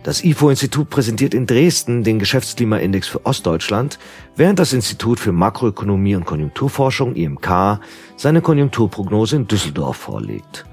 Das 0.04 0.22
IFO-Institut 0.22 0.90
präsentiert 0.90 1.34
in 1.34 1.48
Dresden 1.48 2.04
den 2.04 2.20
Geschäftsklimaindex 2.20 3.08
für 3.08 3.26
Ostdeutschland, 3.26 4.00
während 4.36 4.60
das 4.60 4.74
Institut 4.74 5.18
für 5.18 5.32
Makroökonomie 5.32 6.16
und 6.16 6.26
Konjunkturforschung 6.26 7.16
IMK 7.16 7.80
seine 8.18 8.42
Konjunkturprognose 8.42 9.38
in 9.38 9.48
Düsseldorf 9.48 9.96
vorlegt. 9.96 10.66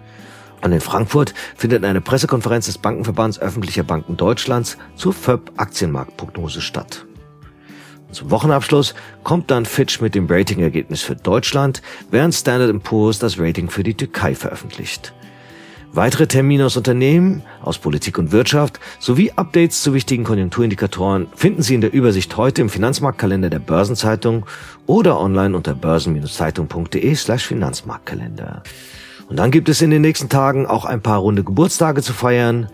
Und 0.63 0.73
in 0.73 0.81
Frankfurt 0.81 1.33
findet 1.57 1.85
eine 1.85 2.01
Pressekonferenz 2.01 2.67
des 2.67 2.79
Bankenverbands 2.79 3.39
öffentlicher 3.39 3.85
Banken 3.85 4.17
Deutschlands 4.17 4.77
zur 4.97 5.13
FÖB 5.13 5.53
Aktienmarktprognose 5.57 6.61
statt. 6.61 7.07
Und 8.09 8.15
zum 8.15 8.33
Wochenabschluss 8.33 8.97
kommt 9.23 9.53
dann 9.53 9.65
Fitch 9.65 10.01
mit 10.01 10.17
dem 10.17 10.27
Ratingergebnis 10.27 11.03
für 11.03 11.15
Deutschland, 11.15 11.83
während 12.11 12.35
Standard 12.35 12.83
Poor's 12.83 13.21
das 13.21 13.39
Rating 13.39 13.71
für 13.71 13.85
die 13.85 13.95
Türkei 13.95 14.35
veröffentlicht. 14.35 15.15
Weitere 15.93 16.29
Termine 16.29 16.67
aus 16.67 16.77
Unternehmen, 16.77 17.43
aus 17.63 17.79
Politik 17.79 18.17
und 18.17 18.31
Wirtschaft 18.31 18.79
sowie 19.01 19.33
Updates 19.35 19.83
zu 19.83 19.93
wichtigen 19.93 20.23
Konjunkturindikatoren 20.23 21.27
finden 21.35 21.63
Sie 21.63 21.75
in 21.75 21.81
der 21.81 21.93
Übersicht 21.93 22.37
heute 22.37 22.63
im 22.63 22.69
Finanzmarktkalender 22.69 23.51
der 23.51 23.59
Börsenzeitung 23.59 24.47
oder 24.87 25.19
online 25.19 25.57
unter 25.57 25.75
börsen-zeitung.de 25.75 27.15
slash 27.17 27.45
Finanzmarktkalender. 27.45 28.63
Und 29.29 29.37
dann 29.37 29.51
gibt 29.51 29.69
es 29.69 29.83
in 29.83 29.91
den 29.91 30.03
nächsten 30.03 30.29
Tagen 30.29 30.65
auch 30.65 30.85
ein 30.85 31.03
paar 31.03 31.19
runde 31.19 31.43
Geburtstage 31.43 32.03
zu 32.03 32.13
feiern. 32.13 32.69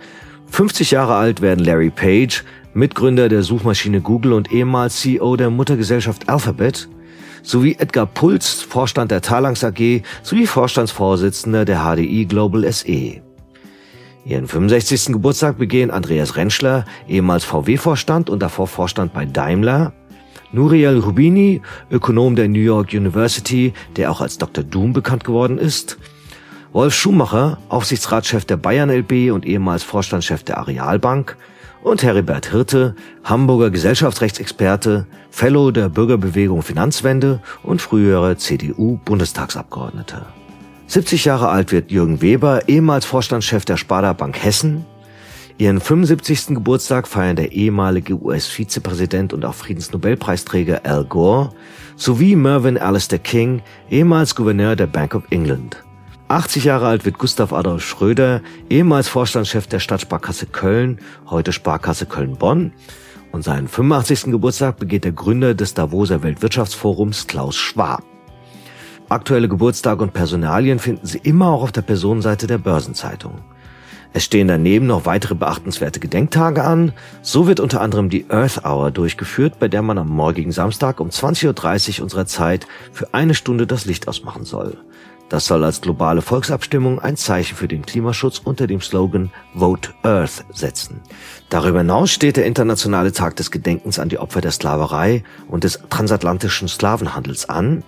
50 0.50 0.90
Jahre 0.90 1.14
alt 1.14 1.40
werden 1.40 1.64
Larry 1.64 1.90
Page, 1.90 2.44
Mitgründer 2.74 3.30
der 3.30 3.42
Suchmaschine 3.42 4.02
Google 4.02 4.34
und 4.34 4.52
ehemals 4.52 5.00
CEO 5.00 5.36
der 5.36 5.48
Muttergesellschaft 5.48 6.28
Alphabet, 6.28 6.90
sowie 7.42 7.76
Edgar 7.78 8.06
Puls, 8.06 8.62
Vorstand 8.62 9.10
der 9.10 9.22
Talangs 9.22 9.64
AG 9.64 10.02
sowie 10.22 10.46
Vorstandsvorsitzender 10.46 11.64
der 11.64 11.84
HDI 11.84 12.26
Global 12.26 12.70
SE. 12.72 13.22
Ihren 14.24 14.48
65. 14.48 15.12
Geburtstag 15.12 15.58
begehen 15.58 15.90
Andreas 15.90 16.36
Rentschler, 16.36 16.84
ehemals 17.06 17.44
VW-Vorstand 17.44 18.28
und 18.28 18.42
davor 18.42 18.66
Vorstand 18.66 19.12
bei 19.12 19.24
Daimler, 19.24 19.92
Nuriel 20.52 20.98
Rubini, 20.98 21.62
Ökonom 21.90 22.34
der 22.34 22.48
New 22.48 22.60
York 22.60 22.92
University, 22.92 23.72
der 23.96 24.10
auch 24.10 24.20
als 24.20 24.38
Dr. 24.38 24.64
Doom 24.64 24.92
bekannt 24.92 25.24
geworden 25.24 25.58
ist, 25.58 25.98
Wolf 26.72 26.94
Schumacher, 26.94 27.58
Aufsichtsratschef 27.68 28.44
der 28.44 28.56
Bayern 28.56 28.90
LB 28.90 29.32
und 29.32 29.46
ehemals 29.46 29.82
Vorstandschef 29.82 30.42
der 30.42 30.58
Arealbank, 30.58 31.36
und 31.86 32.02
Heribert 32.02 32.50
Hirte, 32.50 32.96
Hamburger 33.22 33.70
Gesellschaftsrechtsexperte, 33.70 35.06
Fellow 35.30 35.70
der 35.70 35.88
Bürgerbewegung 35.88 36.62
Finanzwende 36.62 37.40
und 37.62 37.80
frühere 37.80 38.36
CDU-Bundestagsabgeordneter. 38.36 40.26
70 40.88 41.26
Jahre 41.26 41.48
alt 41.48 41.70
wird 41.70 41.92
Jürgen 41.92 42.20
Weber, 42.20 42.68
ehemals 42.68 43.04
Vorstandschef 43.04 43.64
der 43.64 43.76
Sparda 43.76 44.14
Bank 44.14 44.42
Hessen. 44.42 44.84
Ihren 45.58 45.80
75. 45.80 46.56
Geburtstag 46.56 47.06
feiern 47.06 47.36
der 47.36 47.52
ehemalige 47.52 48.20
US-Vizepräsident 48.20 49.32
und 49.32 49.44
auch 49.44 49.54
Friedensnobelpreisträger 49.54 50.80
Al 50.82 51.04
Gore 51.04 51.50
sowie 51.94 52.34
Mervyn 52.34 52.78
Alistair 52.78 53.20
King, 53.20 53.62
ehemals 53.90 54.34
Gouverneur 54.34 54.74
der 54.74 54.88
Bank 54.88 55.14
of 55.14 55.22
England. 55.30 55.85
80 56.28 56.64
Jahre 56.64 56.88
alt 56.88 57.04
wird 57.04 57.18
Gustav 57.18 57.52
Adolf 57.52 57.84
Schröder, 57.84 58.40
ehemals 58.68 59.06
Vorstandschef 59.06 59.68
der 59.68 59.78
Stadtsparkasse 59.78 60.46
Köln, 60.46 60.98
heute 61.30 61.52
Sparkasse 61.52 62.06
Köln-Bonn. 62.06 62.72
Und 63.30 63.42
seinen 63.42 63.68
85. 63.68 64.32
Geburtstag 64.32 64.78
begeht 64.78 65.04
der 65.04 65.12
Gründer 65.12 65.54
des 65.54 65.74
Davoser 65.74 66.24
Weltwirtschaftsforums 66.24 67.28
Klaus 67.28 67.56
Schwab. 67.56 68.02
Aktuelle 69.08 69.48
Geburtstage 69.48 70.02
und 70.02 70.14
Personalien 70.14 70.80
finden 70.80 71.06
Sie 71.06 71.18
immer 71.18 71.46
auch 71.48 71.62
auf 71.62 71.70
der 71.70 71.82
Personenseite 71.82 72.48
der 72.48 72.58
Börsenzeitung. 72.58 73.44
Es 74.12 74.24
stehen 74.24 74.48
daneben 74.48 74.86
noch 74.86 75.04
weitere 75.04 75.34
beachtenswerte 75.36 76.00
Gedenktage 76.00 76.64
an. 76.64 76.92
So 77.22 77.46
wird 77.46 77.60
unter 77.60 77.82
anderem 77.82 78.08
die 78.08 78.28
Earth 78.30 78.64
Hour 78.64 78.90
durchgeführt, 78.90 79.60
bei 79.60 79.68
der 79.68 79.82
man 79.82 79.98
am 79.98 80.08
morgigen 80.08 80.52
Samstag 80.52 80.98
um 80.98 81.10
20.30 81.10 81.98
Uhr 81.98 82.04
unserer 82.04 82.26
Zeit 82.26 82.66
für 82.90 83.14
eine 83.14 83.34
Stunde 83.34 83.66
das 83.66 83.84
Licht 83.84 84.08
ausmachen 84.08 84.44
soll. 84.44 84.78
Das 85.28 85.46
soll 85.46 85.64
als 85.64 85.80
globale 85.80 86.22
Volksabstimmung 86.22 87.00
ein 87.00 87.16
Zeichen 87.16 87.56
für 87.56 87.66
den 87.66 87.84
Klimaschutz 87.84 88.38
unter 88.38 88.66
dem 88.66 88.80
Slogan 88.80 89.32
Vote 89.54 89.90
Earth 90.02 90.44
setzen. 90.52 91.00
Darüber 91.48 91.78
hinaus 91.78 92.12
steht 92.12 92.36
der 92.36 92.46
Internationale 92.46 93.12
Tag 93.12 93.34
des 93.36 93.50
Gedenkens 93.50 93.98
an 93.98 94.08
die 94.08 94.18
Opfer 94.18 94.40
der 94.40 94.52
Sklaverei 94.52 95.24
und 95.48 95.64
des 95.64 95.80
transatlantischen 95.90 96.68
Sklavenhandels 96.68 97.48
an, 97.48 97.82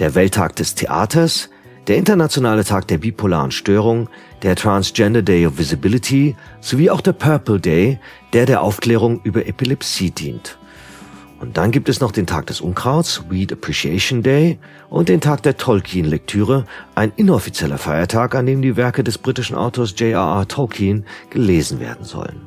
der 0.00 0.14
Welttag 0.14 0.56
des 0.56 0.74
Theaters, 0.74 1.48
der 1.86 1.96
Internationale 1.96 2.64
Tag 2.64 2.86
der 2.88 2.98
bipolaren 2.98 3.50
Störung, 3.50 4.08
der 4.42 4.54
Transgender 4.54 5.22
Day 5.22 5.46
of 5.46 5.58
Visibility 5.58 6.36
sowie 6.60 6.90
auch 6.90 7.00
der 7.00 7.12
Purple 7.12 7.58
Day, 7.58 7.98
der 8.34 8.46
der 8.46 8.62
Aufklärung 8.62 9.20
über 9.24 9.46
Epilepsie 9.46 10.10
dient. 10.10 10.58
Und 11.42 11.56
dann 11.56 11.72
gibt 11.72 11.88
es 11.88 12.00
noch 12.00 12.12
den 12.12 12.28
Tag 12.28 12.46
des 12.46 12.60
Unkrauts, 12.60 13.24
Weed 13.28 13.52
Appreciation 13.52 14.22
Day, 14.22 14.60
und 14.88 15.08
den 15.08 15.20
Tag 15.20 15.42
der 15.42 15.56
Tolkien-Lektüre, 15.56 16.66
ein 16.94 17.12
inoffizieller 17.16 17.78
Feiertag, 17.78 18.36
an 18.36 18.46
dem 18.46 18.62
die 18.62 18.76
Werke 18.76 19.02
des 19.02 19.18
britischen 19.18 19.56
Autors 19.56 19.92
J.R.R. 19.98 20.46
Tolkien 20.46 21.04
gelesen 21.30 21.80
werden 21.80 22.04
sollen. 22.04 22.42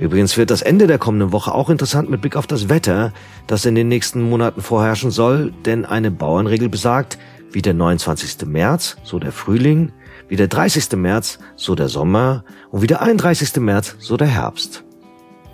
Übrigens 0.00 0.36
wird 0.36 0.50
das 0.50 0.62
Ende 0.62 0.88
der 0.88 0.98
kommenden 0.98 1.30
Woche 1.30 1.54
auch 1.54 1.70
interessant 1.70 2.10
mit 2.10 2.20
Blick 2.20 2.34
auf 2.34 2.48
das 2.48 2.68
Wetter, 2.68 3.12
das 3.46 3.64
in 3.64 3.76
den 3.76 3.86
nächsten 3.86 4.20
Monaten 4.20 4.62
vorherrschen 4.62 5.12
soll, 5.12 5.52
denn 5.64 5.84
eine 5.84 6.10
Bauernregel 6.10 6.68
besagt, 6.68 7.18
wie 7.52 7.62
der 7.62 7.74
29. 7.74 8.48
März, 8.48 8.96
so 9.04 9.20
der 9.20 9.30
Frühling, 9.30 9.92
wie 10.26 10.34
der 10.34 10.48
30. 10.48 10.90
März, 10.96 11.38
so 11.54 11.76
der 11.76 11.88
Sommer 11.88 12.42
und 12.72 12.82
wie 12.82 12.88
der 12.88 13.00
31. 13.00 13.58
März, 13.58 13.94
so 14.00 14.16
der 14.16 14.26
Herbst. 14.26 14.82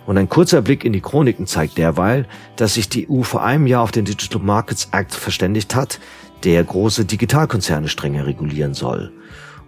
Und 0.05 0.17
ein 0.17 0.29
kurzer 0.29 0.61
Blick 0.61 0.85
in 0.85 0.93
die 0.93 1.01
Chroniken 1.01 1.47
zeigt 1.47 1.77
derweil, 1.77 2.27
dass 2.55 2.75
sich 2.75 2.89
die 2.89 3.09
EU 3.09 3.23
vor 3.23 3.43
einem 3.43 3.67
Jahr 3.67 3.81
auf 3.81 3.91
den 3.91 4.05
Digital 4.05 4.41
Markets 4.41 4.89
Act 4.91 5.15
verständigt 5.15 5.75
hat, 5.75 5.99
der 6.43 6.63
große 6.63 7.05
Digitalkonzerne 7.05 7.87
strenger 7.87 8.27
regulieren 8.27 8.73
soll. 8.73 9.11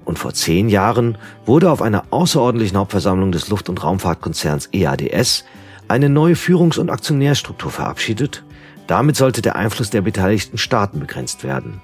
Und 0.06 0.20
vor 0.20 0.34
zehn 0.34 0.70
Jahren 0.70 1.18
wurde 1.46 1.72
auf 1.72 1.82
einer 1.82 2.06
außerordentlichen 2.12 2.78
Hauptversammlung 2.78 3.32
des 3.32 3.50
Luft- 3.50 3.68
und 3.68 3.84
Raumfahrtkonzerns 3.84 4.70
EADS 4.72 5.44
eine 5.88 6.10
neue 6.10 6.36
Führungs- 6.36 6.78
und 6.78 6.90
Aktionärstruktur 6.90 7.72
verabschiedet. 7.72 8.44
Damit 8.86 9.18
sollte 9.18 9.42
der 9.42 9.56
Einfluss 9.56 9.90
der 9.90 10.02
beteiligten 10.02 10.58
Staaten 10.58 11.00
begrenzt 11.00 11.44
werden. 11.44 11.82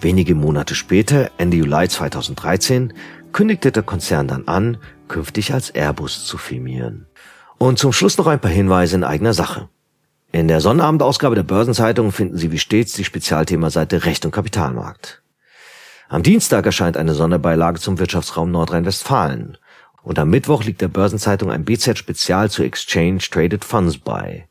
Wenige 0.00 0.34
Monate 0.34 0.74
später, 0.74 1.30
Ende 1.38 1.56
Juli 1.56 1.88
2013, 1.88 2.92
kündigte 3.32 3.72
der 3.72 3.82
Konzern 3.82 4.28
dann 4.28 4.46
an, 4.46 4.76
künftig 5.08 5.52
als 5.52 5.70
Airbus 5.70 6.24
zu 6.26 6.38
firmieren. 6.38 7.06
Und 7.58 7.78
zum 7.78 7.92
Schluss 7.92 8.18
noch 8.18 8.26
ein 8.26 8.40
paar 8.40 8.50
Hinweise 8.50 8.96
in 8.96 9.04
eigener 9.04 9.34
Sache. 9.34 9.68
In 10.32 10.48
der 10.48 10.60
Sonnabendausgabe 10.60 11.36
der 11.36 11.44
Börsenzeitung 11.44 12.10
finden 12.10 12.36
Sie 12.36 12.50
wie 12.50 12.58
stets 12.58 12.94
die 12.94 13.04
Spezialthemaseite 13.04 14.04
Recht 14.04 14.24
und 14.24 14.32
Kapitalmarkt. 14.32 15.22
Am 16.08 16.22
Dienstag 16.22 16.66
erscheint 16.66 16.96
eine 16.96 17.14
Sonderbeilage 17.14 17.80
zum 17.80 17.98
Wirtschaftsraum 17.98 18.50
Nordrhein-Westfalen. 18.50 19.58
Und 20.02 20.18
am 20.18 20.30
Mittwoch 20.30 20.64
liegt 20.64 20.80
der 20.80 20.88
Börsenzeitung 20.88 21.50
ein 21.50 21.64
BZ-Spezial 21.64 22.50
zu 22.50 22.62
Exchange 22.62 23.18
Traded 23.30 23.64
Funds 23.64 23.98
bei. 23.98 24.48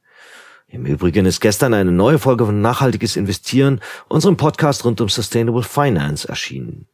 Im 0.68 0.88
Übrigen 0.88 1.28
ist 1.28 1.42
gestern 1.42 1.76
eine 1.76 1.92
neue 1.92 2.18
Folge 2.18 2.48
von 2.48 2.62
Nachhaltiges 2.62 3.16
Investieren, 3.16 3.80
unserem 4.08 4.38
Podcast 4.38 4.86
rund 4.86 5.00
um 5.02 5.10
Sustainable 5.10 5.62
Finance, 5.62 6.28
erschienen. 6.28 6.88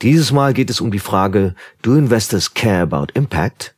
Dieses 0.00 0.32
Mal 0.32 0.54
geht 0.54 0.70
es 0.70 0.80
um 0.80 0.90
die 0.90 0.98
Frage, 0.98 1.54
do 1.82 1.94
investors 1.94 2.54
care 2.54 2.82
about 2.82 3.08
impact? 3.12 3.74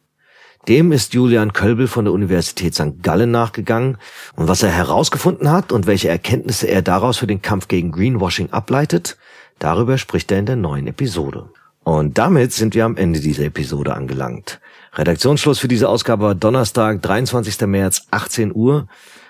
Dem 0.69 0.93
ist 0.93 1.15
Julian 1.15 1.55
Kölbel 1.55 1.89
von 1.89 2.05
der 2.05 2.13
Universität 2.13 2.75
St. 2.75 3.03
Gallen 3.03 3.31
nachgegangen 3.31 3.97
und 4.37 4.47
was 4.47 4.63
er 4.63 4.71
herausgefunden 4.71 5.51
hat 5.51 5.73
und 5.73 5.87
welche 5.87 6.11
Erkenntnisse 6.11 6.67
er 6.67 6.83
daraus 6.83 7.17
für 7.17 7.27
den 7.27 7.41
Kampf 7.41 7.67
gegen 7.67 7.93
Greenwashing 7.93 8.51
ableitet, 8.51 9.17
darüber 9.59 9.97
spricht 9.97 10.31
er 10.31 10.39
in 10.39 10.47
der 10.47 10.57
neuen 10.57 10.87
Episode. 10.87 11.49
Und 11.83 12.19
damit 12.19 12.53
sind 12.53 12.75
wir 12.75 12.85
am 12.85 12.99
Ende 12.99 13.21
dieser 13.21 13.45
Episode 13.45 13.95
angelangt. 13.95 14.61
Redaktionsschluss 14.93 15.59
für 15.59 15.69
diese 15.69 15.89
Ausgabe 15.89 16.25
war 16.25 16.35
Donnerstag, 16.35 17.01
23. 17.01 17.67
März, 17.67 18.07
18 18.11 18.55
Uhr. 18.55 18.87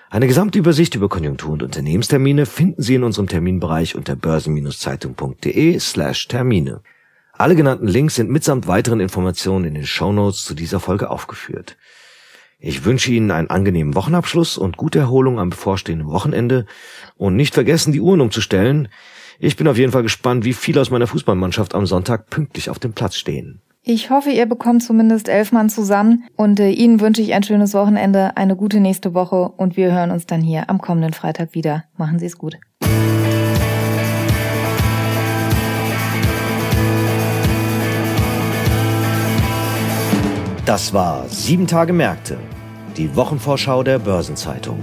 Eine 0.09 0.27
Gesamtübersicht 0.27 0.95
über 0.95 1.07
Konjunktur- 1.07 1.53
und 1.53 1.63
Unternehmenstermine 1.63 2.45
finden 2.45 2.81
Sie 2.81 2.95
in 2.95 3.03
unserem 3.03 3.27
Terminbereich 3.27 3.95
unter 3.95 4.17
börsen-zeitung.de 4.17 5.79
slash 5.79 6.27
Termine. 6.27 6.81
Alle 7.41 7.55
genannten 7.55 7.87
Links 7.87 8.13
sind 8.13 8.29
mitsamt 8.29 8.67
weiteren 8.67 8.99
Informationen 8.99 9.65
in 9.65 9.73
den 9.73 9.87
Shownotes 9.87 10.45
zu 10.45 10.53
dieser 10.53 10.79
Folge 10.79 11.09
aufgeführt. 11.09 11.75
Ich 12.59 12.85
wünsche 12.85 13.11
Ihnen 13.11 13.31
einen 13.31 13.49
angenehmen 13.49 13.95
Wochenabschluss 13.95 14.59
und 14.59 14.77
gute 14.77 14.99
Erholung 14.99 15.39
am 15.39 15.49
bevorstehenden 15.49 16.07
Wochenende 16.07 16.67
und 17.17 17.35
nicht 17.35 17.55
vergessen, 17.55 17.93
die 17.93 17.99
Uhren 17.99 18.21
umzustellen. 18.21 18.89
Ich 19.39 19.57
bin 19.57 19.67
auf 19.67 19.79
jeden 19.79 19.91
Fall 19.91 20.03
gespannt, 20.03 20.45
wie 20.45 20.53
viele 20.53 20.81
aus 20.81 20.91
meiner 20.91 21.07
Fußballmannschaft 21.07 21.73
am 21.73 21.87
Sonntag 21.87 22.29
pünktlich 22.29 22.69
auf 22.69 22.77
dem 22.77 22.93
Platz 22.93 23.15
stehen. 23.15 23.63
Ich 23.81 24.11
hoffe, 24.11 24.29
ihr 24.29 24.45
bekommt 24.45 24.83
zumindest 24.83 25.27
elf 25.27 25.51
Mann 25.51 25.71
zusammen 25.71 26.25
und 26.35 26.59
äh, 26.59 26.69
Ihnen 26.69 26.99
wünsche 26.99 27.23
ich 27.23 27.33
ein 27.33 27.41
schönes 27.41 27.73
Wochenende, 27.73 28.37
eine 28.37 28.55
gute 28.55 28.79
nächste 28.79 29.15
Woche 29.15 29.49
und 29.57 29.77
wir 29.77 29.91
hören 29.91 30.11
uns 30.11 30.27
dann 30.27 30.41
hier 30.41 30.69
am 30.69 30.79
kommenden 30.79 31.13
Freitag 31.13 31.55
wieder. 31.55 31.85
Machen 31.97 32.19
Sie 32.19 32.27
es 32.27 32.37
gut. 32.37 32.59
Das 40.65 40.93
war 40.93 41.27
Sieben 41.27 41.65
Tage 41.65 41.91
Märkte, 41.91 42.37
die 42.95 43.15
Wochenvorschau 43.15 43.81
der 43.81 43.97
Börsenzeitung. 43.97 44.79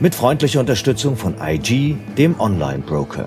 Mit 0.00 0.12
freundlicher 0.12 0.58
Unterstützung 0.58 1.16
von 1.16 1.36
IG, 1.40 1.96
dem 2.18 2.38
Online-Broker. 2.40 3.26